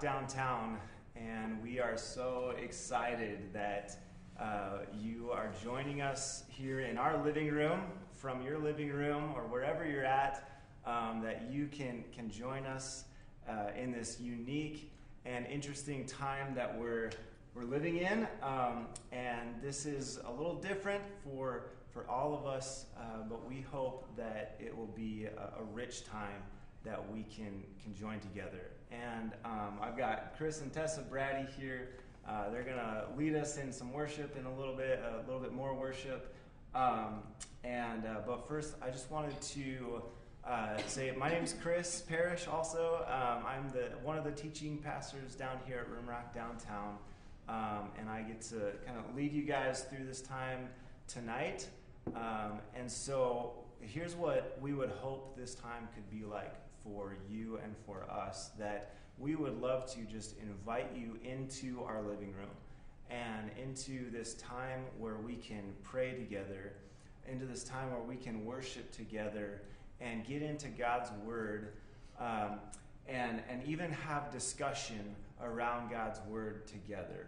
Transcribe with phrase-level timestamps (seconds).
[0.00, 0.78] to Downtown,
[1.16, 3.98] and we are so excited that
[4.38, 7.80] uh, you are joining us here in our living room,
[8.12, 13.04] from your living room or wherever you're at, um, that you can can join us
[13.48, 14.92] uh, in this unique
[15.24, 17.10] and interesting time that we're
[17.54, 22.86] we're living in, um, and this is a little different for for all of us,
[22.96, 26.42] uh, but we hope that it will be a, a rich time
[26.84, 28.70] that we can can join together.
[28.90, 31.90] And um, I've got Chris and Tessa Brady here.
[32.28, 35.52] Uh, they're gonna lead us in some worship in a little bit, a little bit
[35.52, 36.34] more worship.
[36.74, 37.22] Um,
[37.64, 40.02] and uh, but first, I just wanted to
[40.46, 42.46] uh, say my name is Chris Parrish.
[42.46, 46.96] Also, um, I'm the one of the teaching pastors down here at Rimrock Downtown,
[47.48, 50.68] um, and I get to kind of lead you guys through this time
[51.06, 51.68] tonight.
[52.14, 56.54] Um, and so here's what we would hope this time could be like
[56.88, 62.02] for you and for us that we would love to just invite you into our
[62.02, 62.50] living room
[63.10, 66.74] and into this time where we can pray together,
[67.26, 69.62] into this time where we can worship together
[70.00, 71.72] and get into God's Word
[72.20, 72.60] um,
[73.08, 77.26] and, and even have discussion around God's Word together.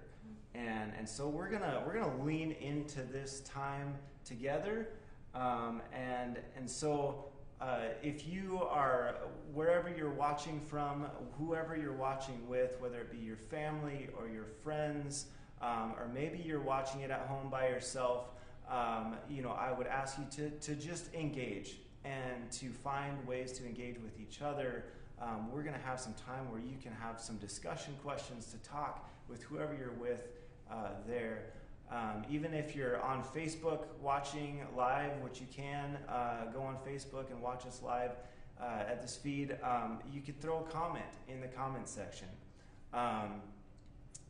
[0.54, 4.88] And, and so we're gonna we're gonna lean into this time together,
[5.32, 7.29] um, and and so
[7.60, 9.16] uh, if you are
[9.52, 11.06] wherever you're watching from,
[11.38, 15.26] whoever you're watching with, whether it be your family or your friends,
[15.60, 18.30] um, or maybe you're watching it at home by yourself,
[18.70, 23.52] um, you know, I would ask you to, to just engage and to find ways
[23.52, 24.84] to engage with each other.
[25.20, 28.70] Um, we're going to have some time where you can have some discussion questions to
[28.70, 30.28] talk with whoever you're with
[30.70, 31.52] uh, there.
[31.90, 37.30] Um, even if you're on Facebook watching live, which you can, uh, go on Facebook
[37.32, 38.12] and watch us live
[38.60, 39.56] uh, at this feed.
[39.62, 42.28] Um, you could throw a comment in the comment section
[42.92, 43.40] um,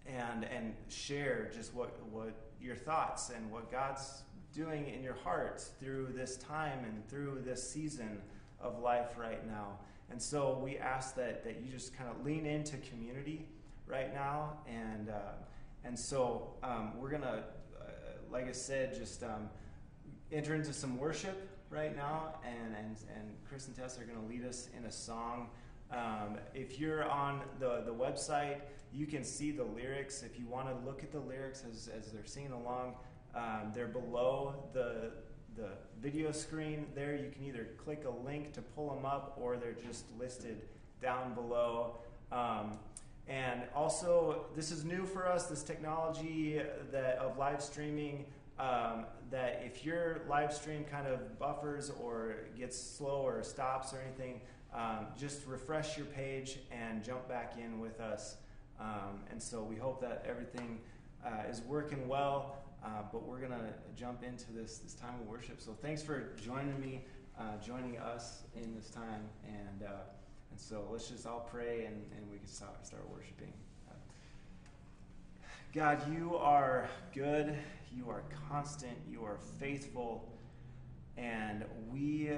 [0.06, 4.22] and and share just what what your thoughts and what God's
[4.54, 8.20] doing in your heart through this time and through this season
[8.60, 9.78] of life right now.
[10.10, 13.46] And so we ask that that you just kind of lean into community
[13.86, 15.10] right now and.
[15.10, 15.32] Uh,
[15.84, 17.44] and so um, we're going to,
[17.80, 17.90] uh,
[18.30, 19.48] like I said, just um,
[20.32, 22.40] enter into some worship right now.
[22.44, 25.48] And, and, and Chris and Tess are going to lead us in a song.
[25.90, 28.58] Um, if you're on the, the website,
[28.92, 30.22] you can see the lyrics.
[30.22, 32.94] If you want to look at the lyrics as, as they're singing along,
[33.34, 35.12] um, they're below the,
[35.56, 37.16] the video screen there.
[37.16, 40.62] You can either click a link to pull them up or they're just listed
[41.00, 41.98] down below.
[42.30, 42.78] Um,
[43.30, 46.60] and also, this is new for us, this technology
[46.90, 48.24] that of live streaming.
[48.58, 54.00] Um, that if your live stream kind of buffers or gets slow or stops or
[54.00, 54.40] anything,
[54.74, 58.36] um, just refresh your page and jump back in with us.
[58.80, 60.80] Um, and so we hope that everything
[61.24, 62.56] uh, is working well.
[62.84, 65.60] Uh, but we're going to jump into this this time of worship.
[65.60, 67.04] So thanks for joining me,
[67.38, 69.84] uh, joining us in this time, and.
[70.50, 73.52] And so let's just all pray and, and we can start, start worshiping.
[75.72, 77.56] God, you are good,
[77.96, 80.28] you are constant, you are faithful,
[81.16, 82.30] and we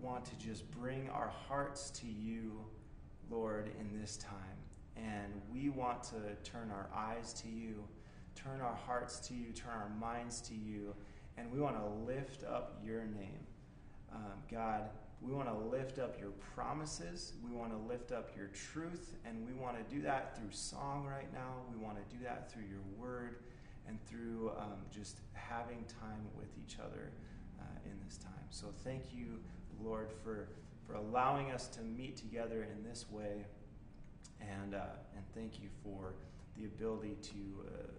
[0.00, 2.64] want to just bring our hearts to you,
[3.30, 4.38] Lord, in this time.
[4.96, 7.84] And we want to turn our eyes to you,
[8.34, 10.94] turn our hearts to you, turn our minds to you,
[11.36, 13.46] and we want to lift up your name.
[14.14, 14.88] Um, God,
[15.22, 17.34] we want to lift up your promises.
[17.48, 19.14] We want to lift up your truth.
[19.24, 21.54] And we want to do that through song right now.
[21.72, 23.36] We want to do that through your word
[23.86, 27.12] and through um, just having time with each other
[27.60, 28.32] uh, in this time.
[28.50, 29.40] So thank you,
[29.82, 30.48] Lord, for,
[30.86, 33.46] for allowing us to meet together in this way.
[34.40, 36.14] And, uh, and thank you for
[36.56, 37.92] the ability to uh,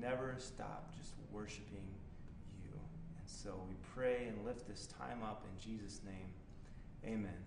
[0.00, 1.86] never stop just worshiping
[2.62, 2.70] you.
[3.18, 6.28] And so we pray and lift this time up in Jesus' name.
[7.04, 7.44] Amen.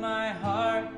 [0.00, 0.95] My heart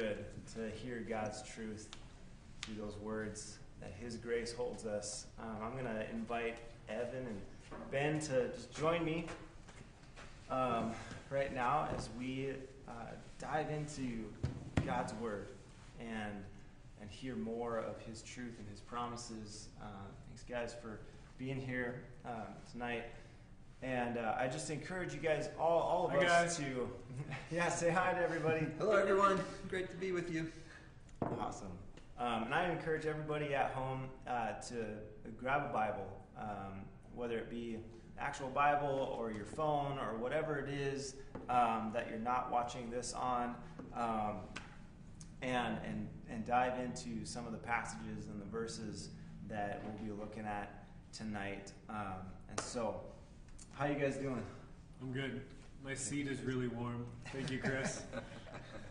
[0.00, 1.88] good to hear God's truth
[2.62, 5.26] through those words that His grace holds us.
[5.38, 6.56] Um, I'm going to invite
[6.88, 7.40] Evan and
[7.92, 9.26] Ben to just join me
[10.50, 10.92] um,
[11.30, 12.54] right now as we
[12.88, 12.92] uh,
[13.38, 14.24] dive into
[14.84, 15.50] God's Word
[16.00, 16.42] and
[17.00, 19.68] and hear more of His truth and His promises.
[19.80, 19.86] Uh,
[20.26, 20.98] thanks, guys, for
[21.38, 23.04] being here um, tonight.
[23.84, 26.56] And uh, I just encourage you guys, all, all of Hi, us, guys.
[26.56, 26.88] to
[27.54, 28.66] yeah, say hi to everybody.
[28.78, 29.38] Hello, everyone.
[29.68, 30.50] Great to be with you.
[31.38, 31.68] Awesome.
[32.18, 34.86] Um, and I encourage everybody at home uh, to
[35.38, 36.06] grab a Bible,
[36.40, 37.76] um, whether it be
[38.18, 41.16] actual Bible or your phone or whatever it is
[41.50, 43.54] um, that you're not watching this on,
[43.94, 44.36] um,
[45.42, 49.10] and, and, and dive into some of the passages and the verses
[49.46, 51.72] that we'll be looking at tonight.
[51.90, 53.00] Um, and so,
[53.76, 54.42] how you guys doing?
[55.00, 55.40] I'm good.
[55.84, 57.06] My seat is really warm.
[57.32, 58.02] Thank you, Chris.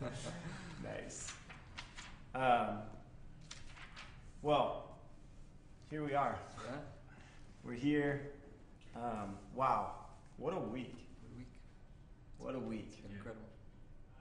[0.83, 1.31] nice.
[2.35, 2.79] Um,
[4.41, 4.97] well,
[5.89, 6.37] here we are.
[6.65, 6.75] Yeah.
[7.63, 8.21] We're here.
[8.95, 9.93] Um, wow,
[10.37, 10.93] what a week!
[11.21, 11.53] Good week.
[12.37, 13.01] What a week!
[13.01, 13.47] been incredible.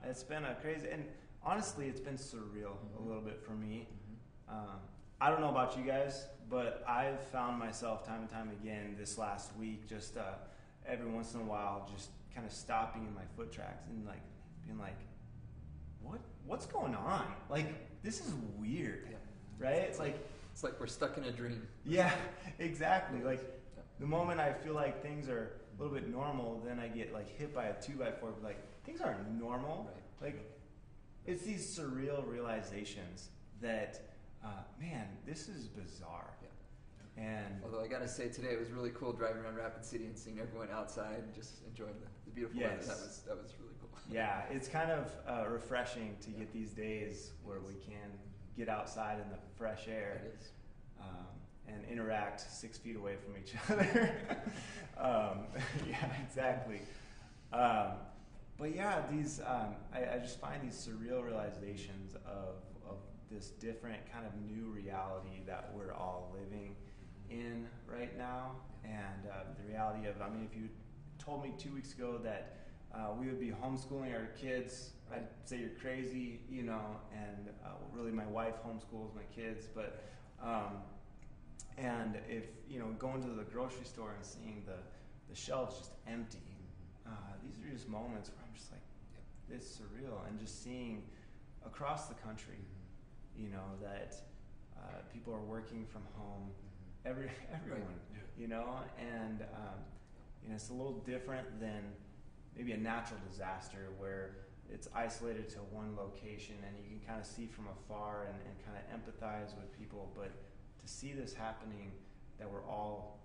[0.03, 1.03] It's been a crazy, and
[1.43, 3.05] honestly, it's been surreal a Mhm.
[3.07, 3.87] little bit for me.
[4.49, 4.53] Mhm.
[4.53, 4.79] Um,
[5.21, 9.17] I don't know about you guys, but I've found myself time and time again this
[9.19, 10.33] last week, just uh,
[10.87, 14.21] every once in a while, just kind of stopping in my foot tracks and like
[14.65, 14.97] being like,
[16.01, 16.19] "What?
[16.45, 17.25] What's going on?
[17.49, 17.67] Like,
[18.03, 19.17] this is weird, Yeah.
[19.59, 19.77] right?
[19.77, 20.17] It's like."
[20.51, 21.67] It's like we're stuck in a dream.
[21.83, 22.13] Yeah,
[22.59, 23.23] exactly.
[23.23, 23.39] Like
[23.75, 23.81] Yeah.
[23.99, 27.27] the moment I feel like things are a little bit normal, then I get like
[27.27, 28.35] hit by a two by four.
[28.43, 29.89] Like things aren't normal.
[30.21, 30.33] Right.
[30.33, 30.51] Like
[31.25, 33.29] it's these surreal realizations
[33.61, 33.99] that,
[34.45, 34.49] uh,
[34.79, 36.32] man, this is bizarre.
[37.17, 37.23] Yeah.
[37.23, 40.17] And Although I gotta say, today it was really cool driving around Rapid City and
[40.17, 42.75] seeing everyone outside and just enjoying the, the beautiful weather.
[42.75, 43.89] That was that was really cool.
[44.11, 48.09] yeah, it's kind of uh, refreshing to get these days where we can
[48.57, 50.21] get outside in the fresh air.
[50.99, 51.33] Um,
[51.67, 54.13] and interact six feet away from each other.
[54.97, 55.45] um,
[55.89, 56.81] yeah, exactly.
[57.51, 57.93] Um,
[58.57, 62.55] but yeah, these um, I, I just find these surreal realizations of
[62.87, 62.97] of
[63.31, 66.75] this different kind of new reality that we're all living
[67.33, 68.51] in right now,
[68.83, 70.69] and uh, the reality of I mean, if you
[71.19, 72.57] told me two weeks ago that
[72.93, 77.69] uh, we would be homeschooling our kids I'd say you're crazy, you know, and uh,
[77.91, 80.03] really my wife homeschools my kids, but
[80.41, 80.81] um,
[81.77, 84.77] and if you know going to the grocery store and seeing the
[85.29, 86.39] the shelves just empty,
[87.05, 87.11] uh,
[87.43, 88.81] these are just moments where I'm just like,
[89.51, 91.03] it's surreal, and just seeing
[91.65, 92.59] across the country,
[93.37, 94.15] you know, that
[94.77, 96.49] uh, people are working from home,
[97.05, 98.19] every everyone, Yeah.
[98.37, 99.79] you know, and um,
[100.43, 101.81] you know it's a little different than
[102.55, 104.35] maybe a natural disaster where
[104.71, 108.55] it's isolated to one location and you can kind of see from afar and, and
[108.65, 110.31] kind of empathize with people, but
[110.79, 111.91] to see this happening,
[112.39, 113.19] that we're all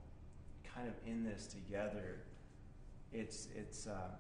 [0.75, 2.21] kind of in this together,
[3.13, 4.11] it's it's uh,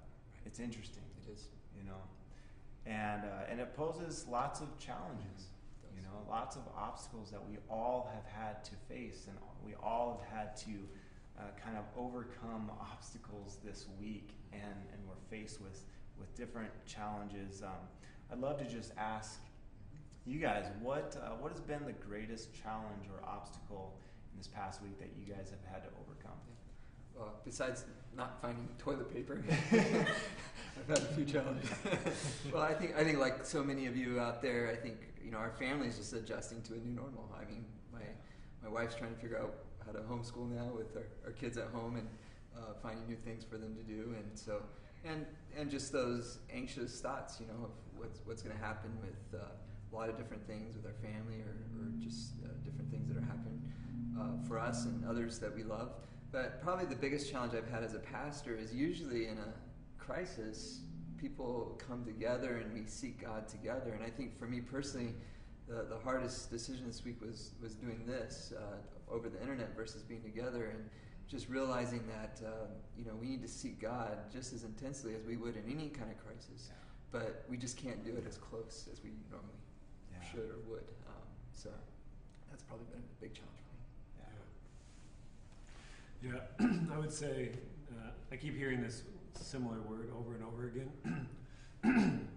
[0.46, 1.48] it's interesting It is.
[1.76, 2.00] you know,
[2.86, 5.48] and uh, and it poses lots of challenges, It you does.
[6.08, 10.38] Know, lots of obstacles that we all have had to face, and we all have
[10.38, 10.70] had to
[11.38, 15.84] uh, kind of overcome obstacles this week, and and we're faced with
[16.18, 17.62] with different challenges.
[17.62, 17.86] Um,
[18.32, 19.40] I'd love to just ask
[20.26, 23.94] you guys what uh, what has been the greatest challenge or obstacle
[24.32, 26.38] in this past week that you guys have had to overcome?
[27.16, 27.84] Well, besides
[28.16, 31.70] not finding toilet paper, I've had a few challenges.
[32.52, 34.96] well, I think I think like so many of you out there, I think
[35.28, 37.28] you know our family's just adjusting to a new normal.
[37.38, 38.00] I mean, my
[38.62, 41.66] my wife's trying to figure out how to homeschool now with our, our kids at
[41.66, 42.08] home and
[42.56, 44.62] uh, finding new things for them to do, and so
[45.04, 49.38] and and just those anxious thoughts, you know, of what's what's going to happen with
[49.38, 53.06] uh, a lot of different things with our family or, or just uh, different things
[53.08, 53.60] that are happening
[54.18, 55.90] uh, for us and others that we love.
[56.32, 59.52] But probably the biggest challenge I've had as a pastor is usually in a
[60.02, 60.80] crisis,
[61.18, 63.92] people come together and we seek God together.
[63.92, 65.14] And I think for me personally,
[65.68, 70.02] the, the hardest decision this week was, was doing this uh, over the internet versus
[70.02, 70.88] being together and
[71.28, 75.24] just realizing that um, you know we need to seek God just as intensely as
[75.24, 76.70] we would in any kind of crisis,
[77.12, 79.52] but we just can't do it as close as we normally
[80.10, 80.30] Yeah.
[80.30, 80.84] should or would.
[81.06, 81.68] Um, so
[82.50, 83.74] that's probably been a big challenge for
[86.32, 86.32] me.
[86.32, 86.38] Yeah.
[86.62, 87.50] Yeah, I would say
[87.92, 89.02] uh, I keep hearing this
[89.34, 91.28] similar word over and over again.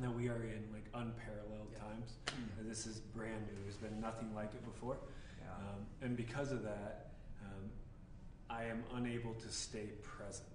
[0.00, 1.78] that we are in like unparalleled Yeah.
[1.78, 2.12] times.
[2.58, 3.62] And this is brand new.
[3.64, 4.96] There's been nothing like it before.
[5.40, 5.50] Yeah.
[5.56, 7.10] Um, and because of that,
[7.42, 7.70] um,
[8.50, 10.46] I am unable to stay present.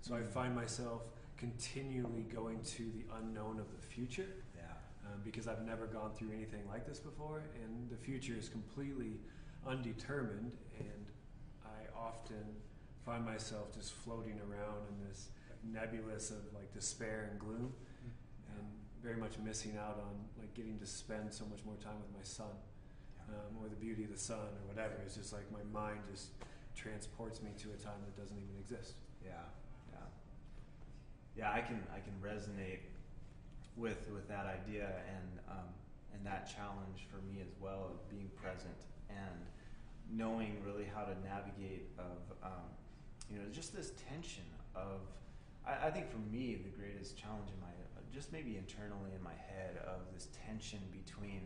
[0.00, 0.30] So I Mm.
[0.32, 1.02] find myself
[1.36, 4.26] continually going to the unknown of the future
[5.04, 9.18] um, because I've never gone through anything like this before, and the future is completely
[9.66, 11.06] undetermined, and
[11.64, 12.56] I often
[13.04, 15.28] find myself just floating around in this
[15.64, 17.72] nebulous of like despair and gloom,
[18.56, 18.66] and
[19.02, 22.24] very much missing out on like getting to spend so much more time with my
[22.24, 22.54] son,
[23.28, 24.94] um, or the beauty of the sun, or whatever.
[25.04, 26.30] It's just like my mind just
[26.74, 28.94] transports me to a time that doesn't even exist.
[29.24, 29.32] Yeah,
[29.92, 30.06] yeah,
[31.36, 31.52] yeah.
[31.52, 32.80] I can I can resonate
[33.76, 35.68] with with that idea and um,
[36.14, 39.46] and that challenge for me as well of being present and
[40.10, 42.68] knowing really how to navigate of um,
[43.32, 45.00] you know just this tension of
[45.66, 47.68] I, I think for me the greatest challenge in my
[48.12, 51.42] just maybe internally in my head of this tension between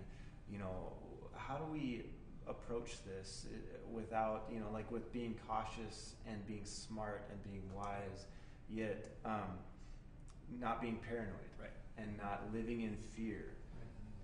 [0.50, 0.92] you know
[1.36, 2.06] how do we
[2.48, 3.56] approach this uh,
[3.92, 8.26] without you know like with being cautious and being smart and being wise
[8.68, 9.58] yet um,
[10.60, 11.70] not being paranoid Right.
[11.98, 13.46] and not living in fear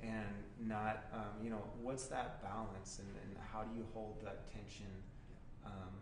[0.02, 4.52] and not um, you know what's that balance and, and how do you hold that
[4.52, 4.90] tension
[5.64, 5.94] um,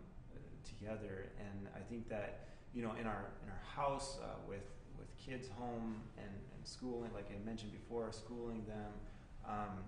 [0.81, 1.29] together.
[1.39, 4.65] And I think that you know in our in our house uh, with
[4.97, 8.91] with kids home and, and schooling like I mentioned before schooling them
[9.47, 9.83] um,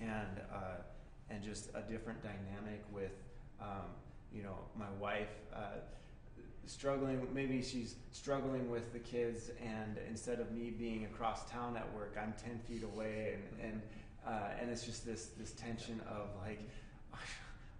[0.00, 0.82] and uh,
[1.30, 3.12] and just a different dynamic with
[3.60, 3.88] um,
[4.32, 5.80] you know my wife uh,
[6.66, 11.94] struggling maybe she's struggling with the kids and instead of me being across town at
[11.94, 13.82] work i'm 10 feet away and and
[14.26, 16.60] uh, and it's just this this tension of like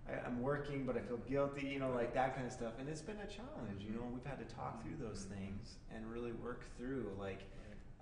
[0.09, 2.75] I, i'm working but i feel guilty you know like that kind of stuff.
[2.79, 6.11] And it's been a challenge you know we've had to talk through those things and
[6.11, 7.43] really work through like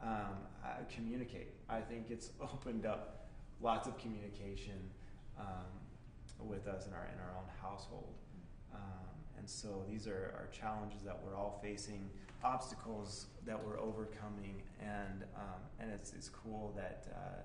[0.02, 1.48] um, uh, communicate.
[1.68, 3.28] I think it's opened up
[3.60, 4.78] lots of communication
[5.38, 8.14] um, with us in our in our own household.
[8.74, 8.80] Um,
[9.38, 12.10] and so these are, are challenges that we're all facing,
[12.44, 17.42] obstacles that we're overcoming, and um, and it's, it's cool that uh,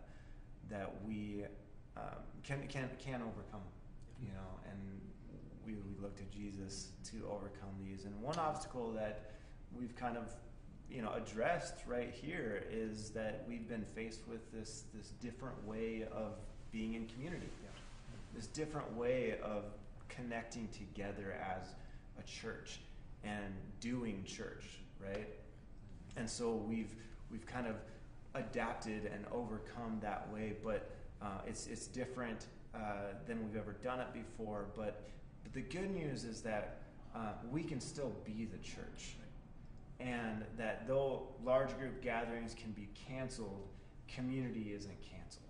[0.69, 1.45] that we
[1.97, 2.03] um,
[2.43, 3.61] can can can overcome,
[4.21, 4.79] you know, and
[5.65, 8.05] we, we look to Jesus to overcome these.
[8.05, 9.31] And one obstacle that
[9.77, 10.31] we've kind of
[10.89, 16.05] you know addressed right here is that we've been faced with this this different way
[16.11, 16.33] of
[16.71, 17.49] being in community,
[18.35, 19.63] this different way of
[20.09, 21.67] connecting together as
[22.19, 22.79] a church
[23.23, 24.65] and doing church,
[24.99, 25.27] right?
[26.17, 26.93] And so we've
[27.31, 27.75] we've kind of
[28.33, 30.89] adapted and overcome that way, but
[31.21, 34.65] uh, it's it's different uh, than we've ever done it before.
[34.75, 35.03] But
[35.43, 36.81] but the good news is that
[37.15, 39.15] uh, we can still be the church,
[39.99, 43.67] and that though large group gatherings can be canceled,
[44.07, 45.43] community isn't canceled.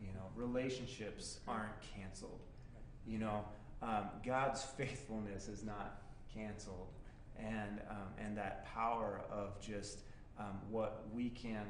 [0.00, 2.40] You know, relationships aren't canceled.
[3.06, 3.44] You know,
[3.82, 6.88] um, God's faithfulness is not canceled,
[7.38, 10.00] and um, and that power of just
[10.38, 11.66] um, what we can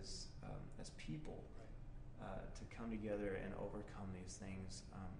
[0.00, 1.44] as um, as people
[2.22, 5.10] uh, to come together and overcome these things um,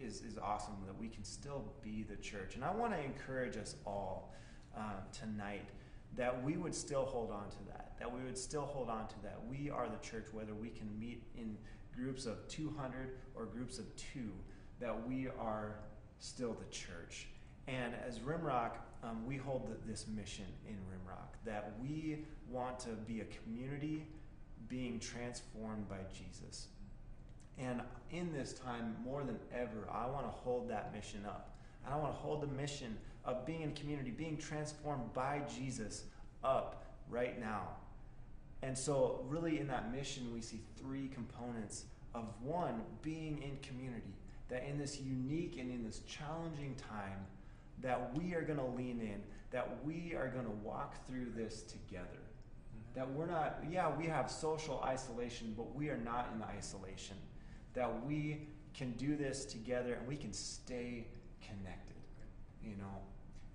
[0.00, 0.74] is is awesome.
[0.86, 4.34] That we can still be the church, and I want to encourage us all
[4.76, 5.68] um, tonight
[6.16, 7.92] that we would still hold on to that.
[7.98, 9.38] That we would still hold on to that.
[9.48, 11.56] We are the church, whether we can meet in
[11.94, 14.30] groups of 200 or groups of two,
[14.80, 15.76] that we are
[16.18, 17.28] still the church.
[17.68, 22.90] And as Rimrock, um, we hold th- this mission in Rimrock that we want to
[22.90, 24.06] be a community
[24.68, 26.68] being transformed by Jesus.
[27.58, 31.56] And in this time, more than ever, I want to hold that mission up.
[31.88, 36.04] I want to hold the mission of being in community, being transformed by Jesus
[36.44, 37.68] up right now.
[38.62, 44.14] And so, really, in that mission, we see three components of one, being in community.
[44.48, 47.26] That in this unique and in this challenging time,
[47.82, 51.62] that we are going to lean in, that we are going to walk through this
[51.62, 52.25] together.
[52.96, 57.16] That we're not, yeah, we have social isolation, but we are not in isolation.
[57.74, 61.06] That we can do this together and we can stay
[61.46, 61.96] connected,
[62.64, 63.02] you know.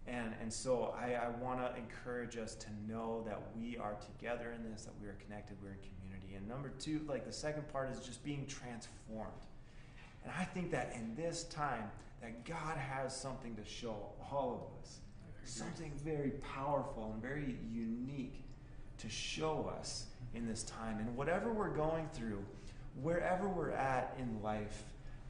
[0.05, 4.53] And, and so I, I want to encourage us to know that we are together
[4.55, 6.35] in this, that we are connected, we're in community.
[6.35, 9.31] And number two, like the second part is just being transformed.
[10.23, 11.89] And I think that in this time,
[12.21, 13.95] that God has something to show
[14.31, 14.99] all of us.
[15.43, 18.43] Something very powerful and very unique
[19.01, 20.99] to show us in this time.
[20.99, 22.43] And whatever we're going through,
[23.01, 24.83] wherever we're at in life,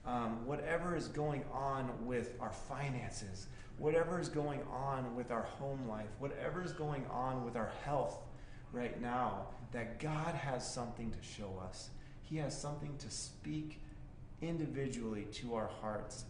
[0.06, 5.88] um, whatever is going on with our finances, whatever is going on with our home
[5.88, 8.20] life, whatever is going on with our health
[8.72, 11.90] right now, that God has something to show us.
[12.22, 13.82] He has something to speak
[14.42, 16.26] individually to our hearts.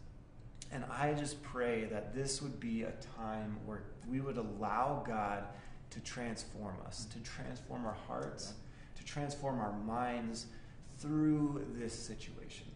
[0.72, 5.46] And I just pray that this would be a time where we would allow God
[5.92, 8.54] to transform us, to transform our hearts,
[8.96, 10.48] to transform our minds
[10.98, 12.68] through this situation.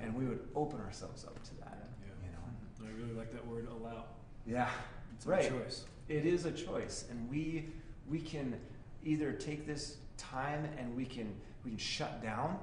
[0.00, 1.88] And we would open ourselves up to that.
[2.02, 2.38] You know?
[2.38, 2.86] Hmm.
[2.86, 4.04] I really like that word allow.
[4.46, 4.70] Yeah.
[5.14, 5.44] It's Right.
[5.44, 5.84] a choice.
[6.08, 7.68] It is a choice, and we
[8.08, 8.58] we can
[9.04, 12.58] either take this time and we can we can shut down,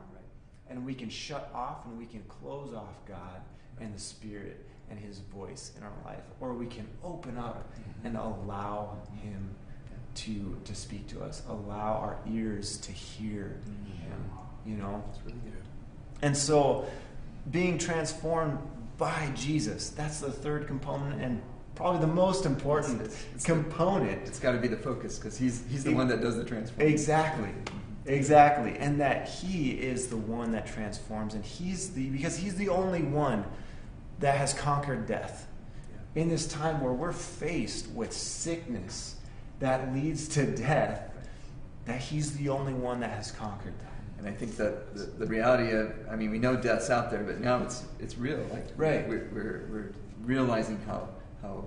[0.70, 3.42] and we can shut off, and we can close off God
[3.80, 8.08] and the Spirit and His voice in our life, or we can open up mm-hmm.
[8.08, 9.56] and allow Him
[10.18, 14.32] to to speak to us, allow our ears to hear Him.
[14.66, 15.64] You know, It's really good.
[16.22, 16.86] and so,
[17.52, 18.58] being transformed
[18.98, 21.42] by Jesus, that's the third component and
[21.76, 24.28] probably the most important It's- it's the- component.
[24.28, 26.44] It's got to be the focus because he's he's the It- one that does the
[26.44, 26.92] transformation.
[26.92, 27.50] Exactly.
[27.50, 28.10] Mm-hmm.
[28.10, 28.78] Exactly.
[28.80, 33.04] And that he is the one that transforms and he's the because he's the only
[33.04, 33.46] one
[34.20, 35.48] that has conquered death.
[36.16, 39.17] In this time where we're faced with sickness
[39.60, 41.02] that leads to death,
[41.86, 43.92] that he's the only one that has conquered that.
[44.20, 47.24] And I think that the, the reality of, I mean, we know death's out there,
[47.24, 48.44] but now it's it's real.
[48.52, 49.08] Like Right.
[49.08, 49.92] we're, we're, we're
[50.24, 51.10] realizing how
[51.42, 51.66] how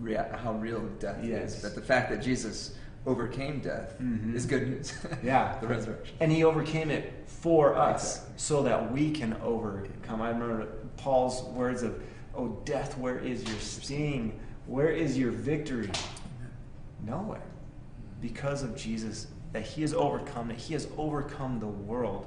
[0.00, 1.56] rea- how real death Yes.
[1.58, 1.62] is.
[1.62, 2.74] But the fact that Jesus
[3.06, 4.34] overcame death Mhm.
[4.34, 4.92] is good news.
[5.22, 5.56] Yeah.
[5.60, 6.16] the resurrection.
[6.20, 8.34] And he overcame it for us Exactly.
[8.38, 10.20] so that we can overcome.
[10.20, 12.02] I remember Paul's words of,
[12.34, 14.38] Oh, death, where is your sting?
[14.66, 15.90] Where is your victory?
[17.08, 17.42] Nowhere.
[18.20, 22.26] Because of Jesus, that he has overcome, that he has overcome the world.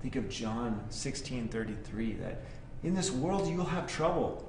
[0.00, 2.42] Think of John 16 33, that
[2.84, 4.42] in this world you'll have trouble.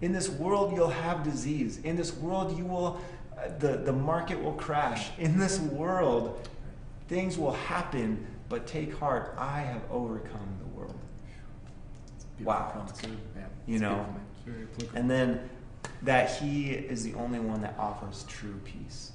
[0.00, 1.78] In this world you'll have disease.
[1.78, 3.00] In this world you will,
[3.36, 5.10] uh, the, the market will crash.
[5.18, 6.48] In this world
[7.08, 10.98] things will happen, but take heart, I have overcome the world.
[12.40, 12.86] Wow.
[13.36, 14.06] Yeah, You know.
[14.44, 14.74] beautiful.
[14.82, 15.00] It's very.
[15.00, 15.48] And then
[16.02, 19.12] that he is the only one that offers true peace.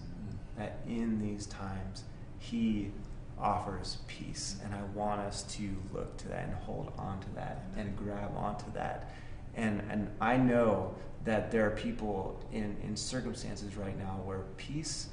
[0.57, 2.03] That in these times,
[2.39, 2.91] he
[3.39, 4.55] offers peace.
[4.63, 8.35] And I want us to look to that and hold on to that and grab
[8.35, 9.13] onto that.
[9.55, 10.95] And, and I know
[11.25, 15.09] that there are people in, in circumstances right now where peace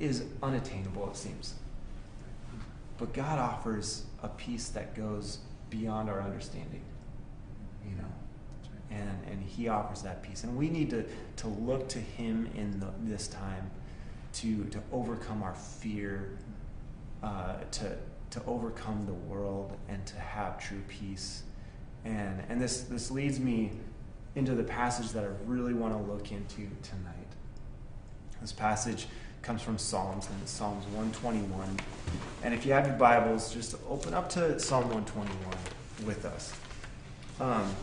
[0.00, 1.54] is unattainable, it seems.
[2.98, 5.38] But God offers a peace that goes
[5.70, 6.82] beyond our understanding.
[7.88, 8.12] You know?
[8.94, 11.04] And and he offers that peace and we need to
[11.36, 13.70] to look to him in the, this time
[14.34, 16.36] to, to overcome our fear,
[17.22, 17.96] uh, to,
[18.30, 21.44] to overcome the world, and to have true peace.
[22.04, 23.72] And, and this, this leads me
[24.34, 27.14] into the passage that I really want to look into tonight.
[28.40, 29.06] This passage
[29.42, 31.78] comes from Psalms, and it's Psalms 121.
[32.42, 35.56] And if you have your Bibles, just open up to Psalm 121
[36.04, 36.52] with us.
[37.40, 37.74] Um,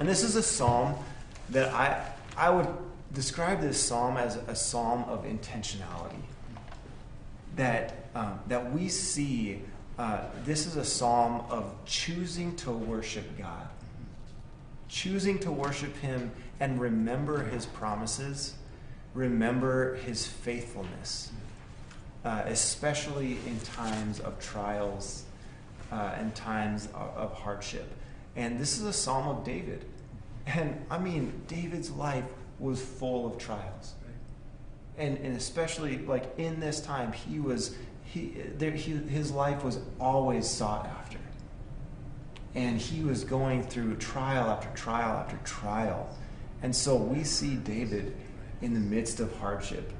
[0.00, 0.94] and this is a psalm
[1.50, 2.02] that I,
[2.34, 2.66] I would
[3.12, 6.22] describe this psalm as a psalm of intentionality.
[7.56, 9.60] That, um, that we see
[9.98, 13.68] uh, this is a psalm of choosing to worship God,
[14.88, 18.54] choosing to worship Him and remember His promises,
[19.12, 21.30] remember His faithfulness,
[22.24, 25.24] uh, especially in times of trials
[25.92, 27.86] uh, and times of, of hardship.
[28.40, 29.84] And this is a psalm of David.
[30.46, 32.24] And I mean, David's life
[32.58, 33.92] was full of trials.
[34.96, 39.78] And, and especially like in this time, he was he, there, he, his life was
[40.00, 41.18] always sought after.
[42.54, 46.08] And he was going through trial after trial after trial.
[46.62, 48.16] And so we see David
[48.62, 49.92] in the midst of hardship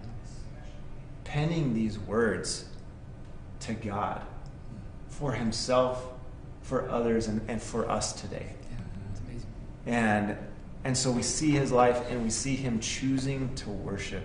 [1.25, 2.65] penning these words
[3.61, 4.23] to God
[5.09, 6.05] for himself,
[6.63, 8.47] for others, and, and for us today.
[9.87, 10.37] Yeah, And,
[10.85, 14.23] and so we see his life and we see him choosing to worship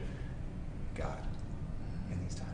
[0.95, 1.17] God
[2.12, 2.50] in these times.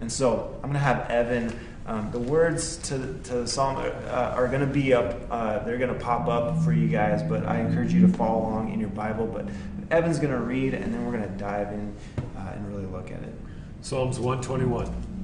[0.00, 1.58] And so I'm going to have Evan.
[1.86, 5.78] Um, the words to, to the psalm uh, are going to be up, uh, they're
[5.78, 8.80] going to pop up for you guys, but I encourage you to follow along in
[8.80, 9.26] your Bible.
[9.26, 9.46] But
[9.92, 11.94] Evan's going to read, and then we're going to dive in
[12.36, 13.34] uh, and really look at it.
[13.82, 15.15] Psalms 121.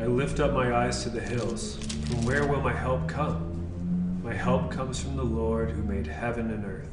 [0.00, 1.76] I lift up my eyes to the hills.
[2.06, 4.20] From where will my help come?
[4.22, 6.88] My help comes from the Lord who made heaven and earth.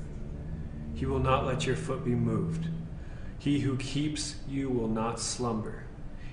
[0.95, 2.67] He will not let your foot be moved.
[3.37, 5.83] He who keeps you will not slumber.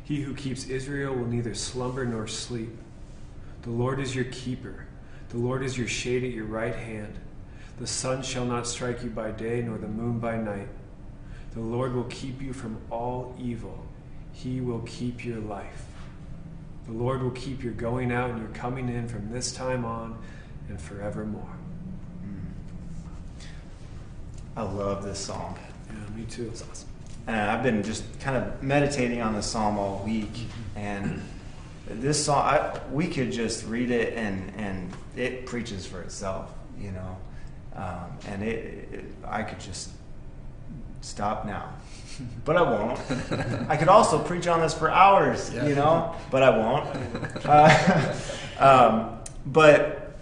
[0.03, 2.75] He who keeps Israel will neither slumber nor sleep.
[3.63, 4.87] The Lord is your keeper.
[5.29, 7.19] The Lord is your shade at your right hand.
[7.81, 10.69] The sun shall not strike you by day, nor the moon by night.
[11.53, 13.87] The Lord will keep you from all evil.
[14.33, 15.85] He will keep your life.
[16.87, 20.19] The Lord will keep your going out and your coming in from this time on
[20.69, 21.57] and forevermore.
[24.57, 25.59] I love this song.
[25.89, 26.49] Yeah, me too.
[26.49, 26.89] It's awesome.
[27.27, 31.23] And I've been just kind of meditating on the psalm all week, and
[31.87, 36.91] this song, I, we could just read it and and it preaches for itself, you
[36.91, 37.17] know.
[37.75, 39.91] Um, and it, it, I could just
[41.01, 41.73] stop now,
[42.45, 43.01] but I won't.
[43.69, 45.67] I could also preach on this for hours, Yeah.
[45.67, 47.47] you know, but I won't.
[47.47, 48.15] Uh,
[48.59, 50.15] um, but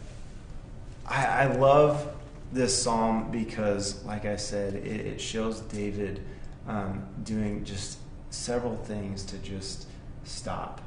[1.06, 2.06] I, I love
[2.52, 6.20] this psalm because, like I said, it, it shows David
[6.66, 7.98] um, doing just
[8.30, 9.86] several things to just
[10.24, 10.80] stop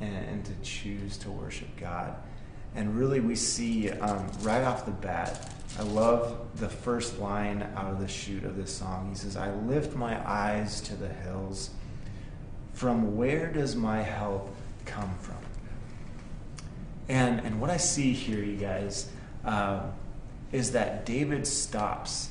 [0.00, 2.14] and, and to choose to worship God.
[2.74, 7.90] And really, we see um, right off the bat, I love the first line out
[7.90, 9.08] of the chute of this song.
[9.10, 11.70] He says, I lift my eyes to the hills.
[12.72, 15.36] From where does my help come from?
[17.08, 19.08] And, and what I see here, you guys,
[19.44, 19.92] um,
[20.52, 22.30] is that David stops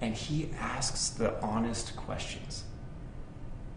[0.00, 2.64] and he asks the honest questions.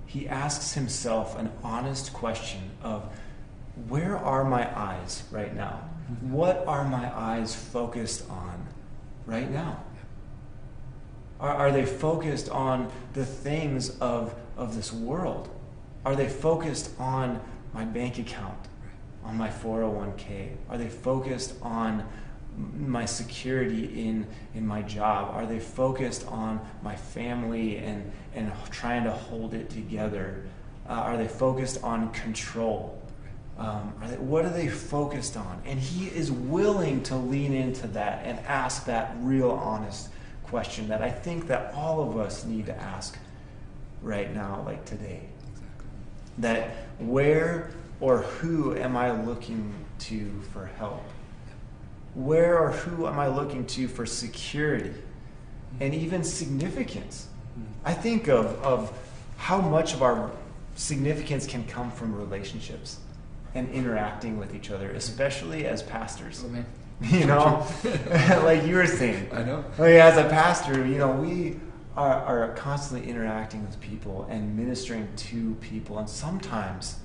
[0.08, 3.04] He asks himself an honest question of
[3.88, 5.88] where are my eyes right now?
[6.22, 8.67] What are my eyes focused on
[9.28, 9.84] right now?
[11.40, 15.50] Are, are they focused on the things of, of this world?
[16.04, 17.40] Are they focused on
[17.74, 18.58] my bank account,
[19.24, 20.56] on my 401k?
[20.70, 22.08] Are they focused on
[22.76, 25.36] my security in, in my job?
[25.36, 30.44] Are they focused on my family and, and trying to hold it together?
[30.90, 33.00] Uh, are they focused on control?
[33.58, 35.62] Um, are they, what are they focused on?
[35.66, 40.10] And he is willing to lean into that and ask that real honest
[40.44, 43.18] question that I think that all of us need to ask
[44.02, 45.22] right now, like today.
[46.38, 51.04] That where or who am I looking to for help?
[52.14, 54.94] Where or who am I looking to for security
[55.80, 57.28] and even significance?
[57.84, 58.96] I think of, of
[59.38, 60.32] how much of our
[60.76, 63.00] significance can come from relationships
[63.58, 66.46] and interacting with each other, especially as pastors.
[66.46, 66.64] Oh.
[67.00, 67.64] You know,
[68.44, 69.64] like you were saying, I know.
[69.78, 71.60] like as a pastor, you know, we
[71.96, 76.98] are, are constantly interacting with people and ministering to people, and sometimes,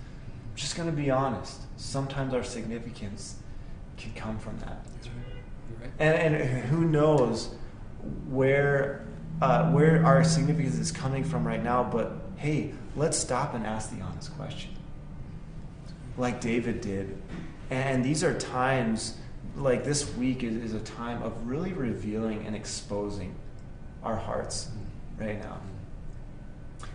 [0.51, 3.37] I'm just going to be honest, sometimes our significance
[3.99, 4.87] can come from that.
[5.05, 5.91] You're right.
[5.99, 7.55] And, and who knows
[8.31, 9.05] where
[9.43, 11.83] uh, where our significance is coming from right now?
[11.83, 14.72] But hey, let's stop and ask the honest question.
[16.23, 17.21] Like David did.
[17.69, 19.17] And these are times,
[19.57, 23.35] like this week is, is a time of really revealing and exposing
[24.05, 24.71] our hearts
[25.19, 25.59] right now.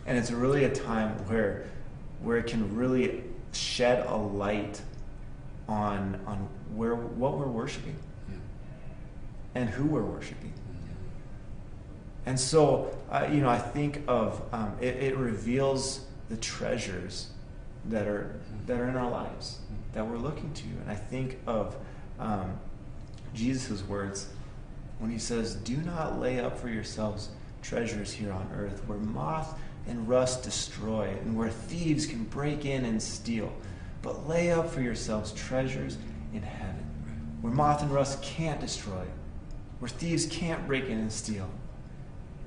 [0.05, 1.65] And it's really a time where
[2.21, 4.81] where it can really shed a light
[5.67, 7.97] on on where what we're worshiping
[9.55, 10.53] and who we're worshiping.
[12.25, 17.31] And so, uh, you know, I think of um, it, it reveals the treasures
[17.89, 19.59] that are that are in our lives
[19.93, 21.75] that we're looking to, and I think of
[22.19, 22.59] um,
[23.33, 24.27] Jesus' words
[24.99, 27.29] when he says, "Do not lay up for yourselves
[27.61, 32.85] treasures here on earth, where moth and rust destroy, and where thieves can break in
[32.85, 33.51] and steal,
[34.01, 35.97] but lay up for yourselves treasures
[36.33, 36.85] in heaven,
[37.41, 39.05] where moth and rust can't destroy,
[39.79, 41.49] where thieves can't break in and steal."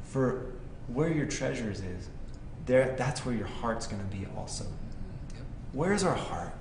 [0.02, 0.46] For
[0.88, 2.08] where your treasures is,
[2.66, 4.66] there that's where your heart's going to be also.
[5.72, 6.52] Where's our heart?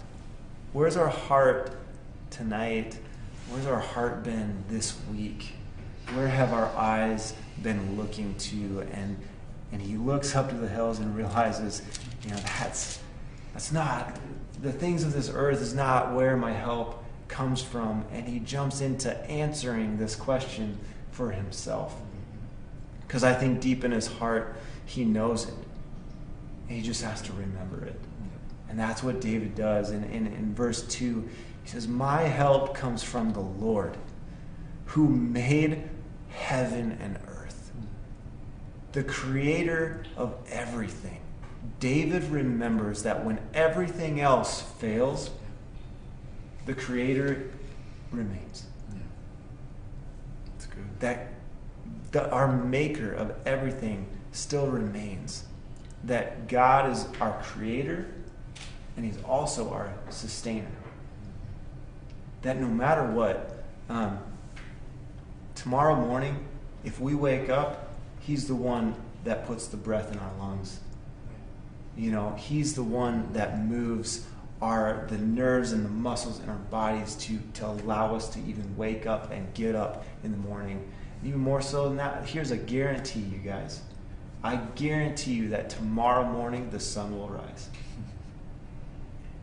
[0.72, 1.72] Where's our heart
[2.30, 3.00] tonight?
[3.50, 5.54] Where's our heart been this week?
[6.14, 8.88] Where have our eyes been looking to?
[8.92, 9.18] And
[9.72, 11.82] and he looks up to the hills and realizes,
[12.24, 13.00] you know, that's
[13.54, 14.20] that's not
[14.62, 18.06] the things of this earth is not where my help comes from.
[18.12, 20.78] And he jumps into answering this question
[21.12, 22.00] for himself.
[23.08, 25.56] Because I think deep in his heart, he knows it.
[26.68, 28.00] He just has to remember it.
[28.70, 29.90] And that's what David does.
[29.90, 31.28] And in, in verse 2,
[31.64, 33.98] he says, My help comes from the Lord,
[34.86, 35.90] who made
[36.30, 37.72] heaven and earth,
[38.92, 41.20] the creator of everything.
[41.80, 45.32] David remembers that when everything else fails,
[46.66, 47.50] the creator
[48.12, 48.66] remains.
[50.46, 51.00] That's good.
[51.00, 51.34] That
[52.12, 55.44] the, our maker of everything still remains.
[56.04, 58.08] That God is our creator
[59.00, 60.68] and He's also our sustainer.
[62.42, 64.20] That no matter what, um,
[65.56, 66.46] tomorrow morning,
[66.84, 70.82] if we wake up, He's the one that puts the breath in our lungs.
[71.96, 74.28] You know, He's the one that moves
[74.62, 78.76] our the nerves and the muscles in our bodies to, to allow us to even
[78.76, 80.86] wake up and get up in the morning.
[81.24, 83.82] Even more so than that, here's a guarantee, you guys.
[84.44, 87.70] I guarantee you that tomorrow morning the sun will rise.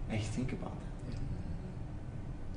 [0.09, 1.19] And you think about that.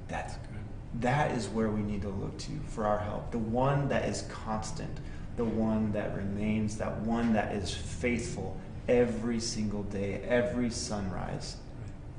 [0.07, 1.01] That's Good.
[1.01, 3.31] that is where we need to look to for our help.
[3.31, 4.99] The one that is constant,
[5.37, 8.57] the one that remains, that one that is faithful
[8.87, 11.57] every single day, every sunrise.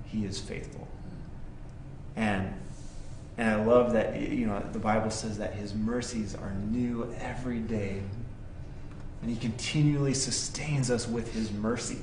[0.07, 0.89] He is faithful.
[2.17, 2.55] And
[3.39, 7.61] and I love that you know the Bible says that his mercies are new every
[7.61, 8.03] day.
[9.23, 11.99] And he continually sustains us with his mercy.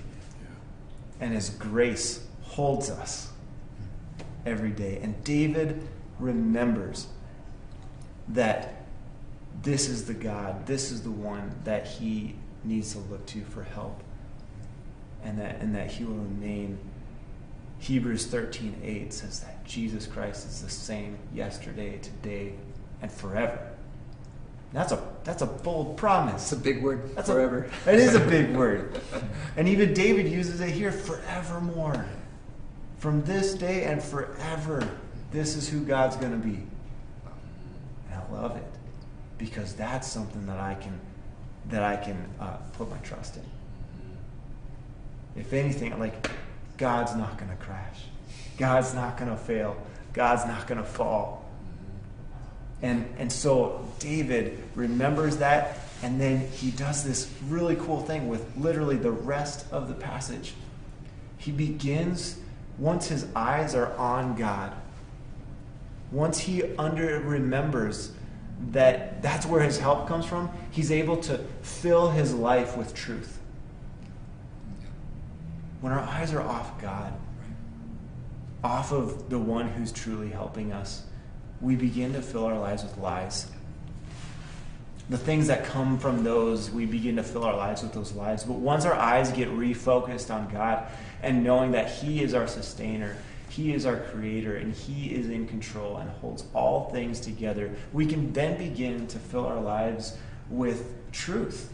[1.19, 2.26] And his grace
[2.57, 3.29] holds us
[4.43, 4.99] every day.
[5.03, 7.05] And David remembers
[8.29, 8.83] that
[9.61, 12.33] this is the God, this is the one that he
[12.63, 14.01] needs to look to for help.
[15.23, 16.79] And that and that he will remain
[17.77, 22.53] Hebrews 13 8 says that Jesus Christ is the same yesterday, today,
[23.03, 23.59] and forever.
[24.73, 26.51] That's a that's a bold promise.
[26.51, 27.15] It's a big word.
[27.15, 27.69] That's a- forever.
[27.85, 28.99] That is a big word.
[29.55, 32.07] And even David uses it here forevermore.
[32.97, 34.87] From this day and forever,
[35.31, 36.63] this is who God's going to be.
[38.09, 38.63] And I love it
[39.37, 40.99] because that's something that I can
[41.69, 43.43] that I can uh, put my trust in.
[45.35, 46.31] If anything, like
[46.77, 48.05] God's not going to crash.
[48.57, 49.75] God's not going to fail.
[50.13, 51.45] God's not going to fall.
[52.81, 58.55] And and so David remembers that and then he does this really cool thing with
[58.55, 60.53] literally the rest of the passage.
[61.37, 62.37] He begins
[62.77, 64.73] once his eyes are on God.
[66.11, 68.11] Once he under remembers
[68.71, 73.39] that that's where his help comes from, he's able to fill his life with truth.
[75.81, 77.13] When our eyes are off God,
[78.63, 81.03] off of the one who's truly helping us,
[81.61, 83.47] we begin to fill our lives with lies.
[85.09, 88.43] The things that come from those, we begin to fill our lives with those lies.
[88.43, 90.89] But once our eyes get refocused on God
[91.21, 93.17] and knowing that He is our sustainer,
[93.49, 98.05] He is our creator, and He is in control and holds all things together, we
[98.05, 100.17] can then begin to fill our lives
[100.49, 101.71] with truth.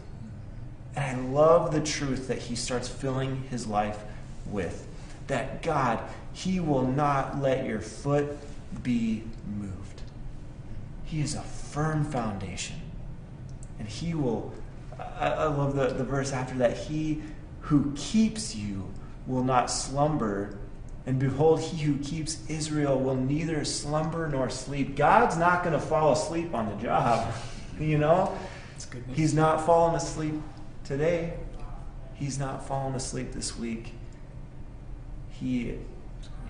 [0.96, 3.98] And I love the truth that He starts filling His life
[4.46, 4.86] with.
[5.26, 6.00] That God,
[6.32, 8.36] He will not let your foot
[8.82, 9.24] be
[9.58, 10.02] moved.
[11.04, 12.76] He is a firm foundation.
[13.78, 14.52] And He will,
[14.98, 17.22] I, love the, the verse after that, He
[17.60, 18.88] who keeps you
[19.26, 20.58] will not slumber.
[21.06, 24.96] And behold, he who keeps Israel will neither slumber nor sleep.
[24.96, 27.32] God's not going to fall asleep on the job,
[27.80, 28.36] you know?
[28.72, 29.06] That's good.
[29.06, 29.16] news.
[29.16, 30.34] He's not falling asleep
[30.84, 31.34] today.
[32.14, 33.92] He's not falling asleep this week.
[35.30, 35.78] He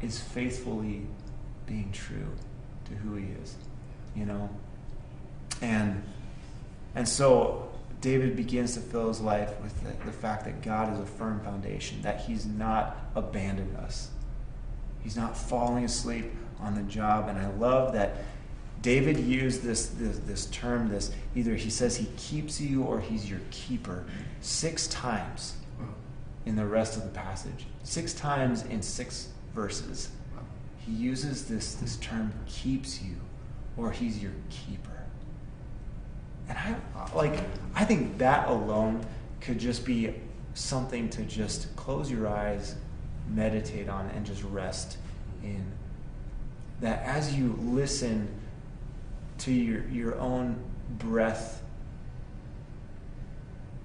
[0.02, 1.06] is faithfully
[1.66, 2.28] being true
[2.84, 3.56] to who he is,
[4.14, 4.50] you know?
[5.60, 6.02] And
[6.94, 7.73] and so
[8.04, 11.40] David begins to fill his life with the, the fact that God is a firm
[11.40, 14.10] foundation, that he's not abandoned us.
[15.02, 16.30] He's not falling asleep
[16.60, 17.30] on the job.
[17.30, 18.16] And I love that
[18.82, 23.30] David used this, this, this term, this either he says he keeps you or he's
[23.30, 24.04] your keeper
[24.42, 25.54] six times
[26.44, 27.64] in the rest of the passage.
[27.84, 30.10] Six times in six verses.
[30.76, 33.14] He uses this, this term keeps you
[33.78, 34.93] or he's your keeper.
[36.48, 36.76] And I
[37.14, 37.40] like
[37.74, 39.04] I think that alone
[39.40, 40.14] could just be
[40.54, 42.76] something to just close your eyes,
[43.28, 44.98] meditate on, and just rest
[45.42, 45.64] in.
[46.80, 48.28] That as you listen
[49.38, 50.56] to your, your own
[50.90, 51.62] breath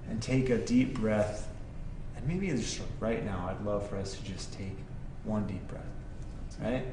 [0.08, 1.48] and take a deep breath,
[2.16, 4.76] and maybe just right now, I'd love for us to just take
[5.24, 5.84] one deep breath.
[6.60, 6.84] Right?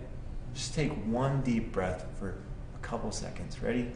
[0.54, 2.36] Just take one deep breath for
[2.76, 3.62] a couple seconds.
[3.62, 3.92] Ready?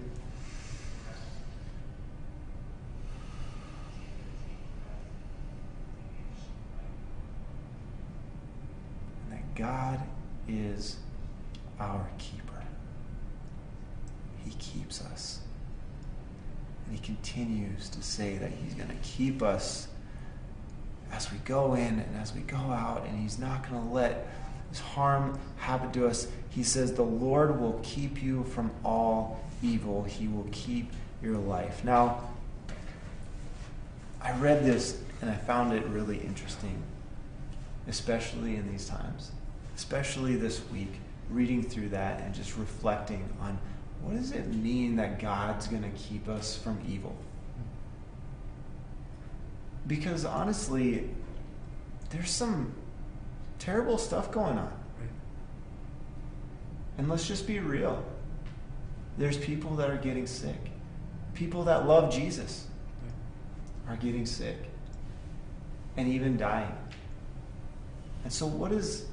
[9.61, 9.99] God
[10.47, 10.95] is
[11.79, 12.63] our keeper.
[14.43, 15.41] He keeps us.
[16.87, 19.87] And He continues to say that He's going to keep us
[21.11, 24.27] as we go in and as we go out, and He's not going to let
[24.71, 26.27] this harm happen to us.
[26.49, 30.91] He says, The Lord will keep you from all evil, He will keep
[31.21, 31.83] your life.
[31.83, 32.29] Now,
[34.23, 36.81] I read this and I found it really interesting
[37.87, 39.31] especially in these times,
[39.81, 40.99] especially this week,
[41.31, 43.57] reading through that and just reflecting on
[44.03, 47.15] what does it mean that God's going to keep us from evil?
[49.87, 51.09] Because honestly,
[52.11, 52.75] there's some
[53.57, 54.71] terrible stuff going on.
[56.99, 58.05] And let's just be real.
[59.17, 60.69] There's people that are getting sick.
[61.33, 62.67] People that love Jesus
[63.89, 64.57] are getting sick
[65.97, 66.71] and even dying.
[68.23, 69.07] And so, what, is,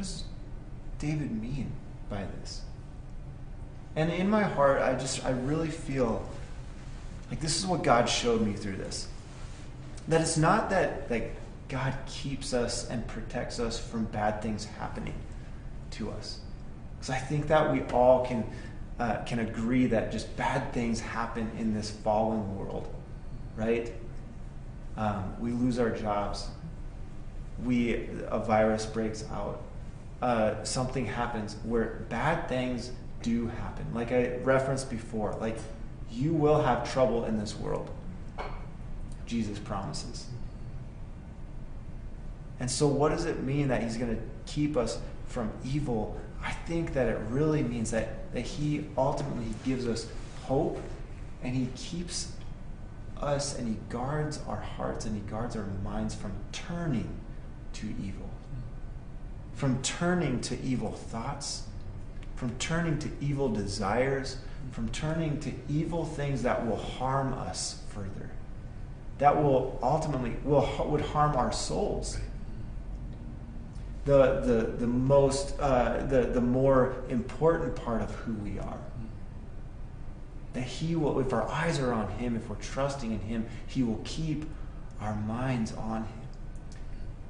[0.00, 0.24] what does
[0.98, 1.70] David mean
[2.08, 2.62] by this?
[3.96, 6.26] And in my heart, I just, I really feel
[7.28, 9.08] like this is what God showed me through this.
[10.08, 11.36] That it's not that like
[11.68, 15.14] God keeps us and protects us from bad things happening
[15.92, 16.40] to us.
[16.98, 18.44] Because I think that we all can,
[18.98, 22.88] uh, can agree that just bad things happen in this fallen world,
[23.54, 23.92] right?
[24.96, 26.48] Um, we lose our jobs
[27.64, 29.60] we a virus breaks out,
[30.22, 32.92] uh, something happens where bad things
[33.22, 33.86] do happen.
[33.94, 35.56] Like I referenced before, like
[36.10, 37.90] you will have trouble in this world.
[39.26, 40.26] Jesus promises.
[42.58, 46.20] And so, what does it mean that He's going to keep us from evil?
[46.42, 50.06] I think that it really means that, that He ultimately gives us
[50.42, 50.80] hope
[51.42, 52.32] and He keeps
[53.20, 57.08] us and He guards our hearts and He guards our minds from turning
[57.74, 58.29] to evil,
[59.60, 61.64] from turning to evil thoughts,
[62.34, 64.38] from turning to evil desires,
[64.70, 68.30] from turning to evil things that will harm us further,
[69.18, 72.16] that will ultimately will would harm our souls.
[74.06, 78.78] The, the, the most uh, the, the more important part of who we are.
[80.54, 83.82] That he will if our eyes are on him if we're trusting in him he
[83.82, 84.46] will keep
[85.02, 86.20] our minds on him.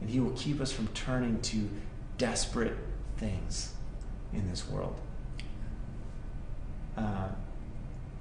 [0.00, 1.68] And He will keep us from turning to
[2.20, 2.76] desperate
[3.16, 3.72] things
[4.34, 4.94] in this world.
[6.96, 7.28] Uh,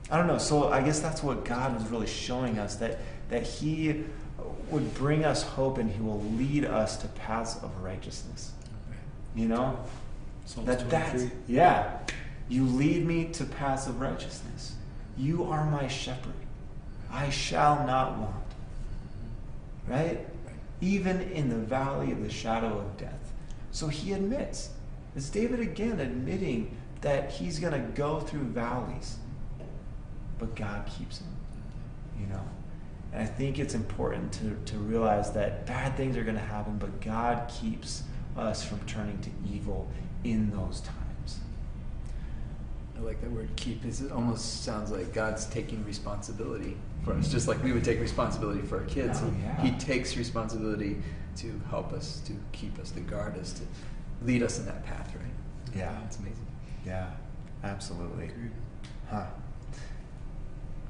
[0.10, 0.38] I don't know.
[0.38, 4.06] So I guess that's what God was really showing us that that He
[4.72, 8.54] would bring us hope and He will lead us to paths of righteousness.
[9.36, 9.78] You know
[10.46, 12.00] Psalm that that's yeah.
[12.48, 14.76] You lead me to paths of righteousness.
[15.18, 16.34] You are my shepherd.
[17.12, 18.36] I shall not want.
[19.88, 20.26] Right?
[20.82, 23.19] even in the valley of the shadow of death.
[23.72, 24.70] So he admits,
[25.16, 29.18] it's David again admitting that he's going to go through valleys,
[30.38, 31.28] but God keeps him,
[32.20, 32.44] you know.
[33.12, 36.78] And I think it's important to, to realize that bad things are going to happen,
[36.78, 38.04] but God keeps
[38.38, 39.90] us from turning to evil
[40.24, 41.40] in those times.
[42.98, 43.86] I like that word keep.
[43.86, 48.62] It almost sounds like God's taking responsibility for us, just like we would take responsibility
[48.62, 49.22] for our kids.
[49.24, 49.62] Oh, yeah.
[49.62, 50.98] he takes responsibility
[51.40, 53.64] to help us, to keep us, to guard us, to
[54.24, 55.76] lead us in that path, right?
[55.76, 55.96] Yeah.
[56.06, 56.48] It's amazing.
[56.86, 57.12] Yeah,
[57.64, 58.32] absolutely.
[59.10, 59.28] Huh.